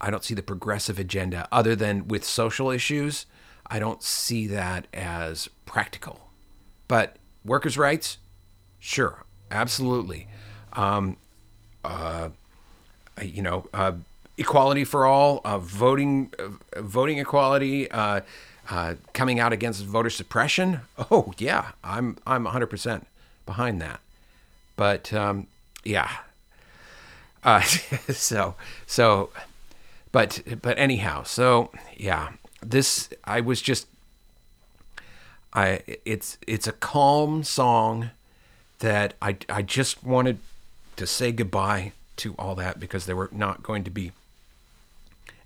I 0.00 0.10
don't 0.10 0.24
see 0.24 0.34
the 0.34 0.42
progressive 0.42 0.98
agenda 0.98 1.48
other 1.50 1.74
than 1.74 2.08
with 2.08 2.24
social 2.24 2.70
issues. 2.70 3.26
I 3.68 3.78
don't 3.78 4.02
see 4.02 4.46
that 4.48 4.86
as 4.94 5.48
practical. 5.64 6.30
But 6.88 7.16
workers' 7.44 7.76
rights, 7.76 8.18
sure, 8.78 9.24
absolutely. 9.50 10.28
Um, 10.74 11.16
uh, 11.84 12.28
you 13.20 13.42
know, 13.42 13.66
uh, 13.74 13.92
equality 14.38 14.84
for 14.84 15.06
all, 15.06 15.40
uh, 15.44 15.58
voting, 15.58 16.32
uh, 16.38 16.80
voting 16.80 17.18
equality, 17.18 17.90
uh, 17.90 18.20
uh, 18.70 18.94
coming 19.12 19.38
out 19.38 19.52
against 19.52 19.84
voter 19.84 20.10
suppression. 20.10 20.80
Oh 21.10 21.32
yeah, 21.38 21.72
I'm 21.84 22.16
I'm 22.26 22.44
100% 22.46 23.04
behind 23.44 23.80
that. 23.80 24.00
But 24.76 25.12
um, 25.12 25.46
yeah, 25.84 26.10
so 28.10 28.56
so 28.86 29.30
but 30.12 30.42
but 30.62 30.78
anyhow, 30.78 31.22
so 31.22 31.70
yeah, 31.96 32.30
this 32.60 33.08
I 33.24 33.40
was 33.40 33.62
just 33.62 33.86
I 35.52 35.80
it's 36.04 36.38
it's 36.46 36.66
a 36.66 36.72
calm 36.72 37.44
song 37.44 38.10
that 38.80 39.14
I 39.22 39.36
I 39.48 39.62
just 39.62 40.02
wanted 40.02 40.38
to 40.96 41.06
say 41.06 41.32
goodbye 41.32 41.92
to 42.16 42.34
all 42.38 42.54
that 42.56 42.80
because 42.80 43.06
there 43.06 43.16
were 43.16 43.28
not 43.30 43.62
going 43.62 43.84
to 43.84 43.90
be 43.90 44.12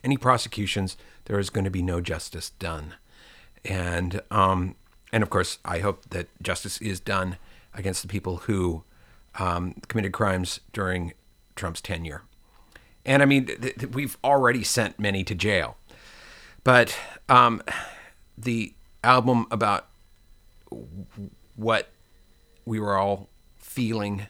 any 0.02 0.16
prosecutions. 0.16 0.96
there 1.26 1.38
is 1.38 1.50
going 1.50 1.64
to 1.64 1.70
be 1.70 1.82
no 1.82 2.00
justice 2.00 2.50
done, 2.58 2.94
and 3.64 4.20
um 4.30 4.74
and 5.12 5.22
of 5.22 5.30
course 5.30 5.58
I 5.64 5.80
hope 5.80 6.08
that 6.10 6.28
justice 6.42 6.80
is 6.80 7.00
done 7.00 7.36
against 7.74 8.02
the 8.02 8.08
people 8.08 8.38
who 8.38 8.84
um, 9.38 9.74
committed 9.88 10.12
crimes 10.12 10.60
during 10.72 11.12
Trump's 11.56 11.80
tenure. 11.80 12.22
And 13.04 13.22
I 13.22 13.26
mean, 13.26 13.46
th- 13.46 13.60
th- 13.60 13.92
we've 13.92 14.16
already 14.24 14.64
sent 14.64 14.98
many 14.98 15.24
to 15.24 15.34
jail. 15.34 15.76
But 16.64 16.96
um, 17.28 17.62
the 18.36 18.74
album 19.02 19.46
about 19.50 19.86
what 21.56 21.88
we 22.64 22.78
were 22.78 22.96
all 22.96 23.28
feeling 23.58 24.26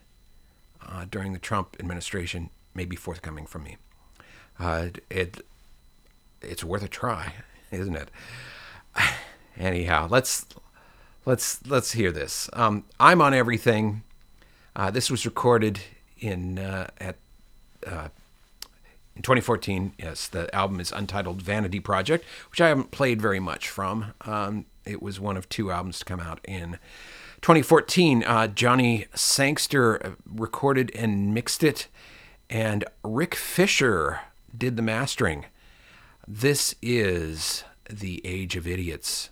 uh, 0.86 1.06
during 1.10 1.32
the 1.32 1.38
Trump 1.38 1.76
administration 1.80 2.50
may 2.74 2.84
be 2.84 2.96
forthcoming 2.96 3.46
from 3.46 3.64
me. 3.64 3.76
Uh, 4.58 4.88
it 5.08 5.44
it's 6.42 6.64
worth 6.64 6.82
a 6.82 6.88
try, 6.88 7.34
isn't 7.70 7.96
it? 7.96 8.10
Anyhow, 9.58 10.08
let's 10.10 10.46
let's 11.26 11.64
let's 11.66 11.92
hear 11.92 12.12
this. 12.12 12.48
Um, 12.52 12.84
I'm 12.98 13.20
on 13.20 13.34
everything. 13.34 14.02
Uh, 14.74 14.90
this 14.90 15.10
was 15.10 15.24
recorded 15.24 15.80
in 16.18 16.58
uh, 16.58 16.88
at 16.98 17.16
uh, 17.86 18.08
in 19.16 19.22
2014. 19.22 19.92
Yes, 19.98 20.28
the 20.28 20.54
album 20.54 20.80
is 20.80 20.92
Untitled 20.92 21.42
Vanity 21.42 21.80
Project, 21.80 22.24
which 22.50 22.60
I 22.60 22.68
haven't 22.68 22.90
played 22.90 23.20
very 23.20 23.40
much 23.40 23.68
from. 23.68 24.14
Um, 24.22 24.66
it 24.84 25.02
was 25.02 25.20
one 25.20 25.36
of 25.36 25.48
two 25.48 25.70
albums 25.70 25.98
to 25.98 26.04
come 26.04 26.20
out 26.20 26.40
in 26.44 26.78
2014. 27.42 28.24
Uh, 28.24 28.46
Johnny 28.46 29.06
Sangster 29.14 30.16
recorded 30.26 30.90
and 30.94 31.34
mixed 31.34 31.62
it, 31.62 31.88
and 32.48 32.84
Rick 33.02 33.34
Fisher 33.34 34.20
did 34.56 34.76
the 34.76 34.82
mastering. 34.82 35.46
This 36.32 36.76
is 36.80 37.64
The 37.90 38.24
Age 38.24 38.54
of 38.54 38.64
Idiots. 38.64 39.30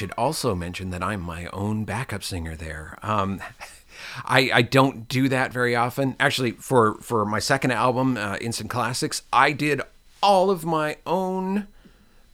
Should 0.00 0.12
also 0.16 0.54
mention 0.54 0.88
that 0.88 1.02
I'm 1.02 1.20
my 1.20 1.44
own 1.48 1.84
backup 1.84 2.24
singer 2.24 2.56
there. 2.56 2.98
Um, 3.02 3.42
I, 4.24 4.50
I 4.50 4.62
don't 4.62 5.06
do 5.08 5.28
that 5.28 5.52
very 5.52 5.76
often. 5.76 6.16
Actually, 6.18 6.52
for, 6.52 6.94
for 7.02 7.26
my 7.26 7.38
second 7.38 7.72
album, 7.72 8.16
uh, 8.16 8.38
Instant 8.40 8.70
Classics, 8.70 9.20
I 9.30 9.52
did 9.52 9.82
all 10.22 10.48
of 10.48 10.64
my 10.64 10.96
own 11.04 11.66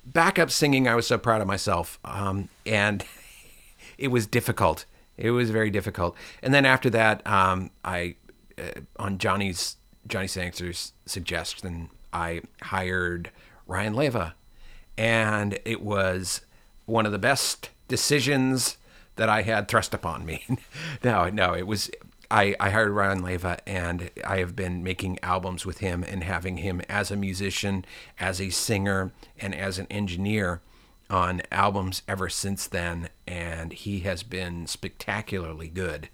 backup 0.05 0.53
singing. 0.53 0.87
I 0.87 0.95
was 0.95 1.09
so 1.09 1.19
proud 1.19 1.41
of 1.41 1.49
myself. 1.49 1.99
Um, 2.05 2.51
and 2.65 3.05
it 3.99 4.09
was 4.09 4.29
difficult. 4.29 4.85
It 5.17 5.33
was 5.33 5.51
very 5.51 5.71
difficult. 5.71 6.15
And 6.45 6.55
then 6.55 6.65
after 6.65 6.89
that, 6.91 7.27
um, 7.27 7.71
I, 7.85 8.15
uh, 8.57 8.83
on 8.97 9.19
Johnny's, 9.19 9.77
Johnny 10.07 10.29
Sangster's 10.29 10.93
suggestion, 11.05 11.91
I 12.13 12.43
hired 12.63 13.33
Ryan 13.67 13.95
Leva. 13.97 14.37
And 14.97 15.59
it 15.65 15.83
was 15.83 16.43
one 16.87 17.07
of 17.07 17.13
the 17.13 17.19
best 17.19 17.71
decisions 17.89 18.79
that 19.17 19.29
I 19.29 19.43
had 19.43 19.69
thrust 19.69 19.95
upon 19.95 20.25
me. 20.25 20.45
no, 21.05 21.29
no, 21.29 21.55
it 21.55 21.67
was 21.67 21.91
I, 22.31 22.55
I 22.59 22.71
hired 22.71 22.91
Ryan 22.91 23.23
Leva 23.23 23.59
and 23.67 24.11
I 24.25 24.39
have 24.39 24.57
been 24.57 24.83
making 24.83 25.19
albums 25.23 25.65
with 25.65 25.79
him 25.79 26.03
and 26.03 26.25
having 26.25 26.59
him 26.59 26.81
as 26.89 27.11
a 27.11 27.17
musician, 27.17 27.85
as 28.19 28.41
a 28.41 28.51
singer, 28.51 29.13
and 29.39 29.55
as 29.55 29.79
an 29.79 29.87
engineer 29.91 30.61
on 31.09 31.43
albums 31.53 32.03
ever 32.09 32.29
since 32.29 32.67
then. 32.67 33.09
And 33.27 33.73
he 33.73 34.01
has 34.01 34.23
been 34.23 34.67
spectacularly 34.67 35.69
good. 35.69 36.09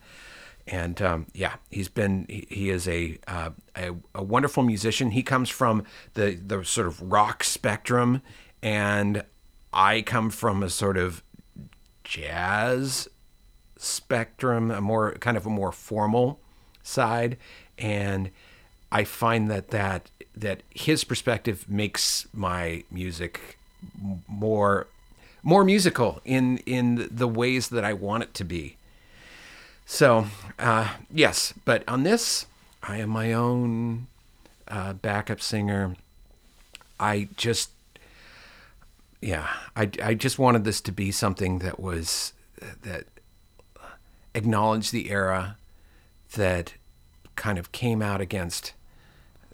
And 0.66 1.00
um, 1.02 1.26
yeah, 1.32 1.54
he's 1.70 1.88
been 1.88 2.26
he, 2.28 2.46
he 2.48 2.70
is 2.70 2.86
a, 2.86 3.18
uh, 3.26 3.50
a 3.74 3.94
a 4.14 4.22
wonderful 4.22 4.62
musician. 4.62 5.10
He 5.10 5.22
comes 5.22 5.48
from 5.48 5.84
the 6.14 6.34
the 6.34 6.64
sort 6.64 6.86
of 6.86 7.02
rock 7.02 7.42
spectrum, 7.42 8.22
and 8.62 9.24
I 9.72 10.02
come 10.02 10.30
from 10.30 10.62
a 10.62 10.70
sort 10.70 10.96
of 10.96 11.22
jazz 12.04 13.08
spectrum, 13.76 14.70
a 14.70 14.80
more 14.80 15.12
kind 15.14 15.36
of 15.36 15.46
a 15.46 15.50
more 15.50 15.72
formal 15.72 16.40
side, 16.82 17.36
and 17.78 18.30
I 18.90 19.04
find 19.04 19.50
that 19.50 19.68
that 19.68 20.10
that 20.36 20.62
his 20.70 21.04
perspective 21.04 21.68
makes 21.68 22.26
my 22.32 22.84
music 22.90 23.58
more 24.28 24.86
more 25.42 25.64
musical 25.64 26.20
in 26.24 26.58
in 26.58 27.08
the 27.10 27.28
ways 27.28 27.68
that 27.68 27.84
I 27.84 27.92
want 27.92 28.22
it 28.22 28.34
to 28.34 28.44
be. 28.44 28.76
So, 29.84 30.26
uh, 30.58 30.94
yes, 31.12 31.52
but 31.64 31.82
on 31.88 32.02
this, 32.04 32.46
I 32.82 32.98
am 32.98 33.10
my 33.10 33.32
own 33.32 34.06
uh, 34.68 34.94
backup 34.94 35.40
singer. 35.40 35.96
I 36.98 37.28
just, 37.36 37.70
yeah, 39.22 39.48
I, 39.76 39.88
I 40.02 40.14
just 40.14 40.38
wanted 40.38 40.64
this 40.64 40.80
to 40.82 40.92
be 40.92 41.12
something 41.12 41.60
that 41.60 41.78
was 41.80 42.34
that 42.82 43.04
acknowledged 44.34 44.92
the 44.92 45.10
era 45.10 45.56
that 46.34 46.74
kind 47.36 47.58
of 47.58 47.72
came 47.72 48.02
out 48.02 48.20
against 48.20 48.72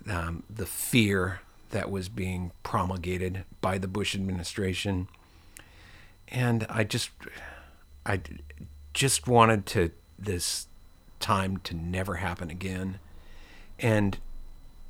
um, 0.09 0.43
the 0.49 0.67
fear 0.67 1.41
that 1.71 1.91
was 1.91 2.09
being 2.09 2.51
promulgated 2.63 3.45
by 3.61 3.77
the 3.79 3.89
Bush 3.89 4.15
administration. 4.15 5.09
And 6.29 6.67
I 6.69 6.85
just, 6.85 7.11
I 8.07 8.21
just 8.95 9.27
wanted 9.27 9.67
to 9.67 9.91
this 10.19 10.67
time 11.21 11.59
to 11.59 11.75
never 11.75 12.17
happen 12.17 12.51
again. 12.51 12.99
And 13.79 14.19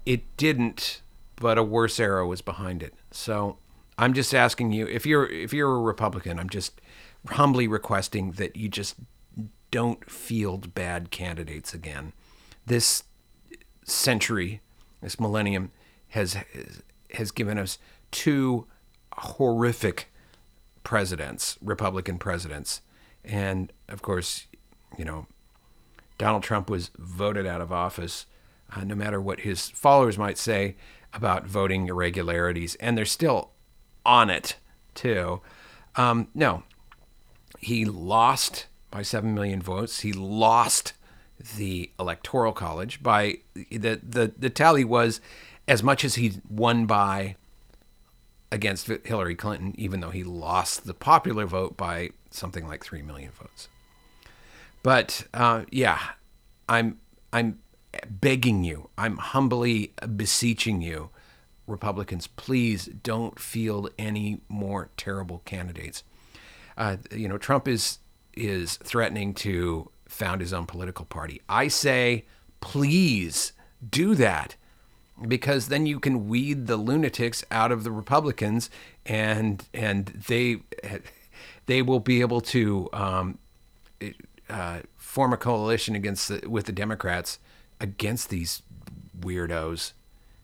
it 0.06 0.36
didn't, 0.36 1.02
but 1.36 1.58
a 1.58 1.62
worse 1.62 1.98
era 1.98 2.26
was 2.26 2.42
behind 2.42 2.82
it. 2.82 2.94
So 3.10 3.58
I'm 3.98 4.14
just 4.14 4.34
asking 4.34 4.72
you 4.72 4.86
if 4.86 5.04
you're 5.04 5.26
if 5.26 5.52
you're 5.52 5.74
a 5.74 5.80
Republican, 5.80 6.38
I'm 6.38 6.48
just 6.48 6.80
humbly 7.26 7.66
requesting 7.66 8.32
that 8.32 8.56
you 8.56 8.68
just 8.68 8.94
don't 9.70 10.08
field 10.08 10.72
bad 10.74 11.10
candidates 11.10 11.74
again. 11.74 12.12
This 12.64 13.02
century, 13.84 14.60
this 15.02 15.18
millennium 15.18 15.72
has 16.10 16.36
has 17.12 17.30
given 17.32 17.58
us 17.58 17.78
two 18.10 18.66
horrific 19.14 20.12
presidents, 20.84 21.58
Republican 21.60 22.18
presidents. 22.18 22.80
And 23.24 23.72
of 23.88 24.00
course, 24.00 24.46
you 24.96 25.04
know, 25.04 25.26
Donald 26.18 26.44
Trump 26.44 26.70
was 26.70 26.90
voted 26.96 27.46
out 27.46 27.60
of 27.60 27.72
office, 27.72 28.26
uh, 28.74 28.84
no 28.84 28.94
matter 28.94 29.20
what 29.20 29.40
his 29.40 29.70
followers 29.70 30.16
might 30.16 30.38
say 30.38 30.76
about 31.12 31.46
voting 31.46 31.88
irregularities, 31.88 32.74
and 32.76 32.96
they're 32.96 33.04
still 33.04 33.50
on 34.04 34.30
it 34.30 34.56
too. 34.94 35.40
Um, 35.96 36.28
no, 36.34 36.62
he 37.58 37.84
lost 37.84 38.66
by 38.90 39.02
seven 39.02 39.34
million 39.34 39.60
votes. 39.60 40.00
He 40.00 40.12
lost 40.12 40.92
the 41.56 41.90
electoral 41.98 42.52
college 42.52 43.02
by 43.02 43.38
the 43.54 44.00
the 44.02 44.32
the 44.36 44.50
tally 44.50 44.84
was 44.84 45.20
as 45.66 45.82
much 45.82 46.04
as 46.04 46.16
he 46.16 46.40
won 46.48 46.86
by 46.86 47.36
against 48.50 48.86
Hillary 49.04 49.34
Clinton, 49.34 49.74
even 49.76 50.00
though 50.00 50.10
he 50.10 50.24
lost 50.24 50.86
the 50.86 50.94
popular 50.94 51.46
vote 51.46 51.76
by 51.76 52.10
something 52.30 52.66
like 52.66 52.82
three 52.82 53.02
million 53.02 53.30
votes. 53.32 53.68
But 54.82 55.26
uh, 55.34 55.64
yeah, 55.70 55.98
I'm 56.68 56.98
I'm 57.32 57.58
begging 58.08 58.64
you, 58.64 58.88
I'm 58.96 59.16
humbly 59.16 59.92
beseeching 60.16 60.80
you, 60.80 61.10
Republicans, 61.68 62.26
please 62.26 62.86
don't 62.86 63.38
field 63.38 63.90
any 63.98 64.40
more 64.48 64.90
terrible 64.96 65.42
candidates. 65.44 66.02
Uh, 66.76 66.96
you 67.12 67.28
know, 67.28 67.38
Trump 67.38 67.68
is 67.68 67.98
is 68.34 68.76
threatening 68.76 69.34
to 69.34 69.90
found 70.06 70.40
his 70.40 70.52
own 70.52 70.64
political 70.64 71.04
party. 71.04 71.42
I 71.48 71.68
say, 71.68 72.24
please 72.60 73.52
do 73.88 74.14
that 74.14 74.56
because 75.26 75.68
then 75.68 75.86
you 75.86 75.98
can 75.98 76.28
weed 76.28 76.66
the 76.66 76.76
lunatics 76.76 77.44
out 77.50 77.72
of 77.72 77.84
the 77.84 77.90
Republicans, 77.90 78.70
and 79.04 79.64
and 79.74 80.06
they 80.28 80.62
they 81.66 81.82
will 81.82 82.00
be 82.00 82.20
able 82.20 82.40
to 82.40 82.88
um, 82.92 83.38
uh, 84.48 84.80
form 84.96 85.32
a 85.32 85.36
coalition 85.36 85.94
against 85.94 86.28
the, 86.28 86.48
with 86.48 86.66
the 86.66 86.72
Democrats 86.72 87.38
against 87.80 88.30
these 88.30 88.62
weirdos, 89.18 89.92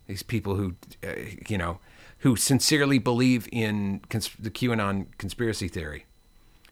these 0.06 0.22
people 0.22 0.56
who, 0.56 0.74
uh, 1.02 1.12
you 1.48 1.58
know, 1.58 1.78
who 2.18 2.36
sincerely 2.36 2.98
believe 2.98 3.48
in 3.52 4.00
cons- 4.08 4.30
the 4.38 4.50
QAnon 4.50 5.06
conspiracy 5.18 5.68
theory. 5.68 6.06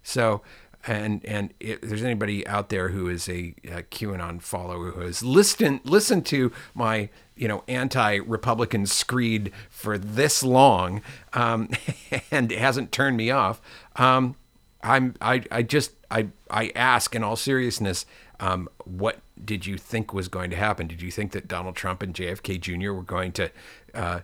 So, 0.03 0.43
and 0.87 1.25
and 1.25 1.55
if 1.61 1.81
there's 1.81 2.03
anybody 2.03 2.47
out 2.47 2.69
there 2.69 2.89
who 2.89 3.09
is 3.09 3.29
a, 3.29 3.55
a 3.65 3.83
QAnon 3.83 4.43
follower 4.43 4.91
who 4.91 5.01
has 5.01 5.23
listened 5.23 5.81
listened 5.85 6.27
to 6.27 6.53
my 6.75 7.09
you 7.37 7.47
know 7.47 7.63
anti-Republican 7.69 8.87
screed 8.87 9.53
for 9.71 9.97
this 9.97 10.43
long 10.43 11.03
um, 11.35 11.69
and 12.31 12.51
hasn't 12.51 12.91
turned 12.91 13.17
me 13.17 13.31
off, 13.31 13.61
um, 13.97 14.35
I'm 14.83 15.15
I 15.21 15.45
I 15.51 15.63
just 15.63 15.93
I 16.11 16.29
I 16.51 16.73
ask 16.75 17.15
in 17.15 17.23
all 17.23 17.37
seriousness, 17.37 18.05
um, 18.43 18.69
what 18.85 19.21
did 19.43 19.67
you 19.67 19.79
think 19.79 20.13
was 20.13 20.27
going 20.27 20.51
to 20.51 20.57
happen? 20.57 20.89
Did 20.89 21.01
you 21.01 21.13
think 21.13 21.31
that 21.31 21.47
Donald 21.47 21.77
Trump 21.77 22.03
and 22.03 22.13
JFK 22.13 22.61
Jr. 22.61 22.93
were 22.93 23.05
going 23.05 23.31
to 23.33 23.51
uh, 23.95 24.21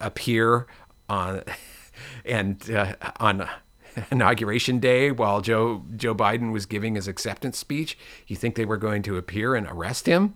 appear 0.00 0.68
on 1.08 1.42
and 2.24 2.70
uh, 2.70 2.94
on 3.18 3.48
inauguration 4.12 4.78
day 4.78 5.10
while 5.10 5.40
Joe 5.40 5.84
Joe 5.96 6.14
Biden 6.14 6.52
was 6.52 6.66
giving 6.66 6.94
his 6.94 7.08
acceptance 7.08 7.58
speech? 7.58 7.98
You 8.28 8.36
think 8.36 8.54
they 8.54 8.64
were 8.64 8.76
going 8.76 9.02
to 9.02 9.16
appear 9.16 9.56
and 9.56 9.66
arrest 9.66 10.06
him? 10.06 10.34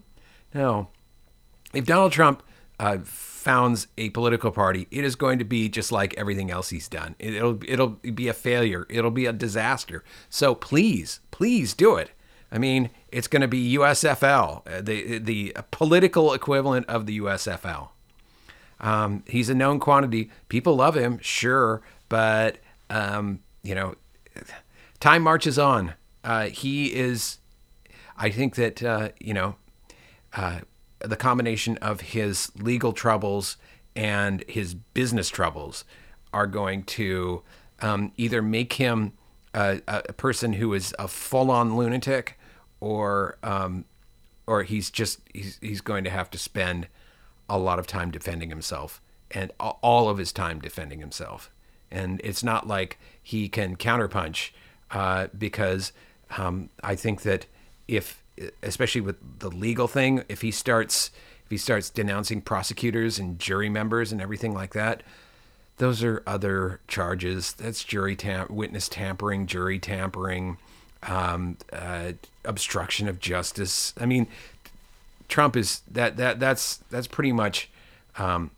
No. 0.52 0.88
If 1.72 1.86
Donald 1.86 2.10
Trump 2.10 2.42
uh, 2.80 2.98
founds 3.04 3.86
a 3.96 4.10
political 4.10 4.50
party, 4.50 4.88
it 4.90 5.04
is 5.04 5.14
going 5.14 5.38
to 5.38 5.44
be 5.44 5.68
just 5.68 5.92
like 5.92 6.12
everything 6.14 6.50
else 6.50 6.70
he's 6.70 6.88
done. 6.88 7.14
It'll 7.20 7.60
it'll 7.68 8.00
be 8.14 8.26
a 8.26 8.34
failure. 8.34 8.84
It'll 8.90 9.12
be 9.12 9.26
a 9.26 9.32
disaster. 9.32 10.02
So 10.28 10.56
please, 10.56 11.20
please 11.30 11.72
do 11.72 11.94
it. 11.94 12.10
I 12.56 12.58
mean, 12.58 12.88
it's 13.12 13.28
going 13.28 13.42
to 13.42 13.48
be 13.48 13.76
USFL, 13.76 14.66
uh, 14.66 14.80
the 14.80 15.18
the 15.18 15.54
political 15.70 16.32
equivalent 16.32 16.86
of 16.86 17.04
the 17.04 17.20
USFL. 17.20 17.90
Um, 18.80 19.24
he's 19.26 19.50
a 19.50 19.54
known 19.54 19.78
quantity. 19.78 20.30
People 20.48 20.74
love 20.76 20.96
him, 20.96 21.18
sure, 21.20 21.82
but 22.08 22.56
um, 22.88 23.40
you 23.62 23.74
know, 23.74 23.96
time 25.00 25.22
marches 25.22 25.58
on. 25.58 25.92
Uh, 26.24 26.46
he 26.46 26.94
is. 26.94 27.40
I 28.16 28.30
think 28.30 28.54
that 28.54 28.82
uh, 28.82 29.10
you 29.20 29.34
know. 29.34 29.56
Uh, 30.32 30.60
the 31.00 31.16
combination 31.16 31.76
of 31.78 32.00
his 32.00 32.50
legal 32.56 32.92
troubles 32.92 33.58
and 33.94 34.42
his 34.48 34.74
business 34.74 35.28
troubles 35.28 35.84
are 36.32 36.46
going 36.46 36.82
to 36.84 37.42
um, 37.80 38.12
either 38.16 38.40
make 38.40 38.74
him 38.74 39.12
a, 39.54 39.80
a, 39.86 40.12
person 40.14 40.54
who 40.54 40.72
is 40.74 40.94
a 40.98 41.06
full-on 41.06 41.76
lunatic, 41.76 42.38
or 42.80 43.38
um, 43.42 43.84
or 44.46 44.62
he's 44.62 44.90
just 44.90 45.20
he's 45.32 45.58
he's 45.60 45.80
going 45.80 46.04
to 46.04 46.10
have 46.10 46.30
to 46.30 46.38
spend 46.38 46.88
a 47.48 47.58
lot 47.58 47.78
of 47.78 47.86
time 47.86 48.10
defending 48.10 48.50
himself 48.50 49.00
and 49.30 49.52
all 49.60 50.08
of 50.08 50.18
his 50.18 50.32
time 50.32 50.60
defending 50.60 51.00
himself. 51.00 51.50
And 51.90 52.20
it's 52.24 52.42
not 52.42 52.66
like 52.66 52.98
he 53.22 53.48
can 53.48 53.76
counterpunch 53.76 54.50
uh, 54.90 55.28
because 55.36 55.92
um, 56.36 56.70
I 56.82 56.94
think 56.94 57.22
that 57.22 57.46
if 57.88 58.22
especially 58.62 59.00
with 59.00 59.16
the 59.38 59.50
legal 59.50 59.88
thing, 59.88 60.24
if 60.28 60.42
he 60.42 60.50
starts 60.50 61.10
if 61.44 61.50
he 61.50 61.56
starts 61.56 61.90
denouncing 61.90 62.42
prosecutors 62.42 63.18
and 63.18 63.38
jury 63.38 63.68
members 63.68 64.10
and 64.10 64.20
everything 64.20 64.52
like 64.52 64.74
that, 64.74 65.02
those 65.78 66.02
are 66.02 66.22
other 66.26 66.80
charges. 66.88 67.52
That's 67.52 67.84
jury 67.84 68.16
tam- 68.16 68.48
witness 68.50 68.88
tampering, 68.88 69.46
jury 69.46 69.78
tampering, 69.78 70.58
um, 71.06 71.56
uh, 71.72 72.12
obstruction 72.44 73.08
of 73.08 73.20
justice. 73.20 73.94
I 73.98 74.06
mean, 74.06 74.26
Trump 75.28 75.56
is 75.56 75.82
that 75.90 76.16
that 76.16 76.40
that's 76.40 76.78
that's 76.90 77.06
pretty 77.06 77.32
much 77.32 77.70
um, 78.18 78.50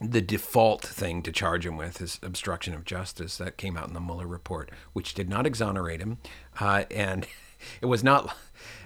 the 0.00 0.20
default 0.20 0.82
thing 0.82 1.22
to 1.22 1.32
charge 1.32 1.66
him 1.66 1.76
with 1.76 2.00
is 2.00 2.18
obstruction 2.22 2.74
of 2.74 2.84
justice. 2.84 3.36
That 3.36 3.56
came 3.56 3.76
out 3.76 3.88
in 3.88 3.94
the 3.94 4.00
Mueller 4.00 4.26
report, 4.26 4.70
which 4.92 5.14
did 5.14 5.28
not 5.28 5.46
exonerate 5.46 6.00
him, 6.00 6.18
uh, 6.60 6.84
and 6.90 7.26
it 7.80 7.86
was 7.86 8.02
not 8.02 8.36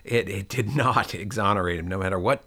it, 0.05 0.29
it 0.29 0.49
did 0.49 0.75
not 0.75 1.15
exonerate 1.15 1.79
him, 1.79 1.89
no 1.89 1.99
matter 1.99 2.19
what 2.19 2.45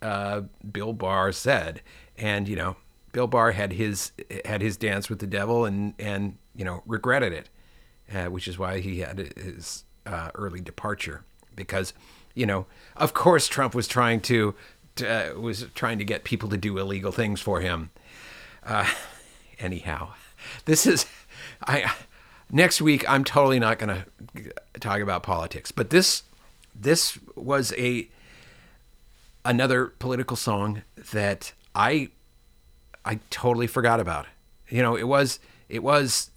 uh, 0.00 0.42
Bill 0.70 0.92
Barr 0.92 1.32
said. 1.32 1.80
And 2.18 2.48
you 2.48 2.56
know, 2.56 2.76
Bill 3.12 3.26
Barr 3.26 3.52
had 3.52 3.72
his 3.72 4.12
had 4.44 4.60
his 4.60 4.76
dance 4.76 5.08
with 5.08 5.20
the 5.20 5.26
devil, 5.26 5.64
and 5.64 5.94
and 5.98 6.36
you 6.54 6.64
know 6.64 6.82
regretted 6.86 7.32
it, 7.32 7.48
uh, 8.14 8.26
which 8.26 8.48
is 8.48 8.58
why 8.58 8.80
he 8.80 9.00
had 9.00 9.18
his 9.36 9.84
uh, 10.06 10.30
early 10.34 10.60
departure 10.60 11.24
because 11.54 11.92
you 12.34 12.46
know, 12.46 12.66
of 12.96 13.14
course, 13.14 13.48
Trump 13.48 13.74
was 13.74 13.86
trying 13.86 14.20
to, 14.22 14.54
to 14.96 15.34
uh, 15.36 15.38
was 15.38 15.66
trying 15.74 15.98
to 15.98 16.04
get 16.04 16.24
people 16.24 16.48
to 16.48 16.56
do 16.56 16.78
illegal 16.78 17.12
things 17.12 17.40
for 17.40 17.60
him. 17.60 17.90
Uh, 18.64 18.90
anyhow, 19.58 20.10
this 20.64 20.86
is 20.86 21.06
I 21.66 21.92
next 22.50 22.80
week. 22.80 23.08
I'm 23.08 23.24
totally 23.24 23.58
not 23.58 23.78
going 23.78 24.04
to 24.34 24.52
talk 24.80 25.00
about 25.00 25.22
politics, 25.22 25.72
but 25.72 25.90
this 25.90 26.22
this 26.74 27.18
was 27.36 27.72
a 27.76 28.08
another 29.44 29.86
political 29.86 30.36
song 30.36 30.82
that 31.12 31.52
I 31.74 32.08
I 33.04 33.20
totally 33.30 33.66
forgot 33.66 34.00
about. 34.00 34.26
You 34.68 34.82
know, 34.82 34.96
it 34.96 35.06
was 35.06 35.38
it 35.68 35.82
was 35.82 36.30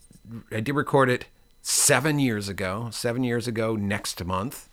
I 0.51 0.59
did 0.59 0.76
record 0.76 1.09
it 1.09 1.26
seven 1.68 2.20
years 2.20 2.47
ago, 2.47 2.89
seven 2.91 3.24
years 3.24 3.47
ago 3.47 3.76
next 3.76 4.24
month, 4.24 4.70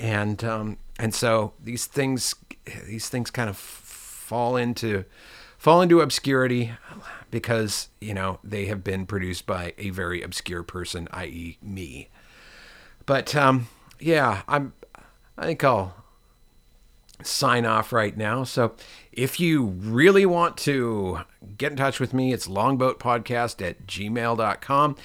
and 0.00 0.42
um, 0.42 0.78
and 0.98 1.14
so 1.14 1.52
these 1.62 1.86
things 1.86 2.34
these 2.86 3.08
things 3.08 3.30
kind 3.30 3.48
of 3.48 3.56
fall 3.56 4.56
into 4.56 5.04
fall 5.56 5.80
into 5.80 6.00
obscurity 6.00 6.72
because 7.30 7.88
you 8.00 8.12
know 8.12 8.40
they 8.42 8.66
have 8.66 8.82
been 8.82 9.06
produced 9.06 9.46
by 9.46 9.74
a 9.78 9.90
very 9.90 10.22
obscure 10.22 10.64
person, 10.64 11.06
i.e., 11.12 11.56
me. 11.62 12.08
But 13.06 13.36
um, 13.36 13.68
yeah, 14.00 14.42
I'm. 14.48 14.72
I 15.38 15.46
think 15.46 15.62
I'll 15.62 15.94
sign 17.22 17.64
off 17.64 17.92
right 17.92 18.16
now. 18.16 18.42
So 18.42 18.74
if 19.12 19.38
you 19.38 19.64
really 19.64 20.26
want 20.26 20.56
to 20.58 21.20
get 21.56 21.70
in 21.72 21.78
touch 21.78 22.00
with 22.00 22.12
me, 22.12 22.32
it's 22.32 22.48
longboatpodcast 22.48 23.64
at 23.66 23.86
gmail.com. 23.86 24.96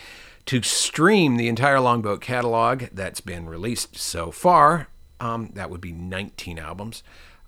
To 0.50 0.62
stream 0.64 1.38
the 1.38 1.48
entire 1.48 1.80
Longboat 1.80 2.20
catalog 2.22 2.86
that's 2.92 3.22
been 3.22 3.48
released 3.48 3.96
so 3.96 4.32
far, 4.32 4.88
um, 5.20 5.52
that 5.54 5.70
would 5.70 5.80
be 5.80 5.92
19 5.92 6.58
albums. 6.58 7.04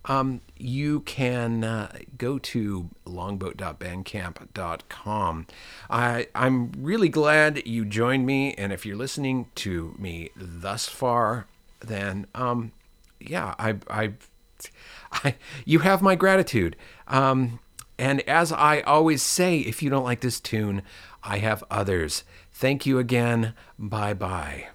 Um, 0.05 0.41
you 0.55 0.99
can 0.99 1.63
uh, 1.63 1.97
go 2.19 2.37
to 2.37 2.91
longboat.bandcamp.com. 3.05 5.47
I, 5.89 6.27
I'm 6.35 6.71
really 6.77 7.09
glad 7.09 7.65
you 7.65 7.85
joined 7.85 8.27
me, 8.27 8.53
and 8.53 8.71
if 8.71 8.85
you're 8.85 8.95
listening 8.95 9.47
to 9.55 9.95
me 9.97 10.29
thus 10.35 10.87
far, 10.87 11.47
then 11.79 12.27
um, 12.35 12.71
yeah, 13.19 13.55
I, 13.57 13.77
I, 13.89 14.13
I, 15.11 15.33
you 15.65 15.79
have 15.79 16.03
my 16.03 16.13
gratitude. 16.13 16.75
Um, 17.07 17.61
and 17.97 18.21
as 18.29 18.51
I 18.51 18.81
always 18.81 19.23
say, 19.23 19.57
if 19.57 19.81
you 19.81 19.89
don't 19.89 20.03
like 20.03 20.21
this 20.21 20.39
tune, 20.39 20.83
I 21.23 21.39
have 21.39 21.63
others. 21.69 22.23
Thank 22.62 22.86
you 22.86 22.99
again. 22.99 23.55
Bye 23.80 24.14
bye. 24.14 24.70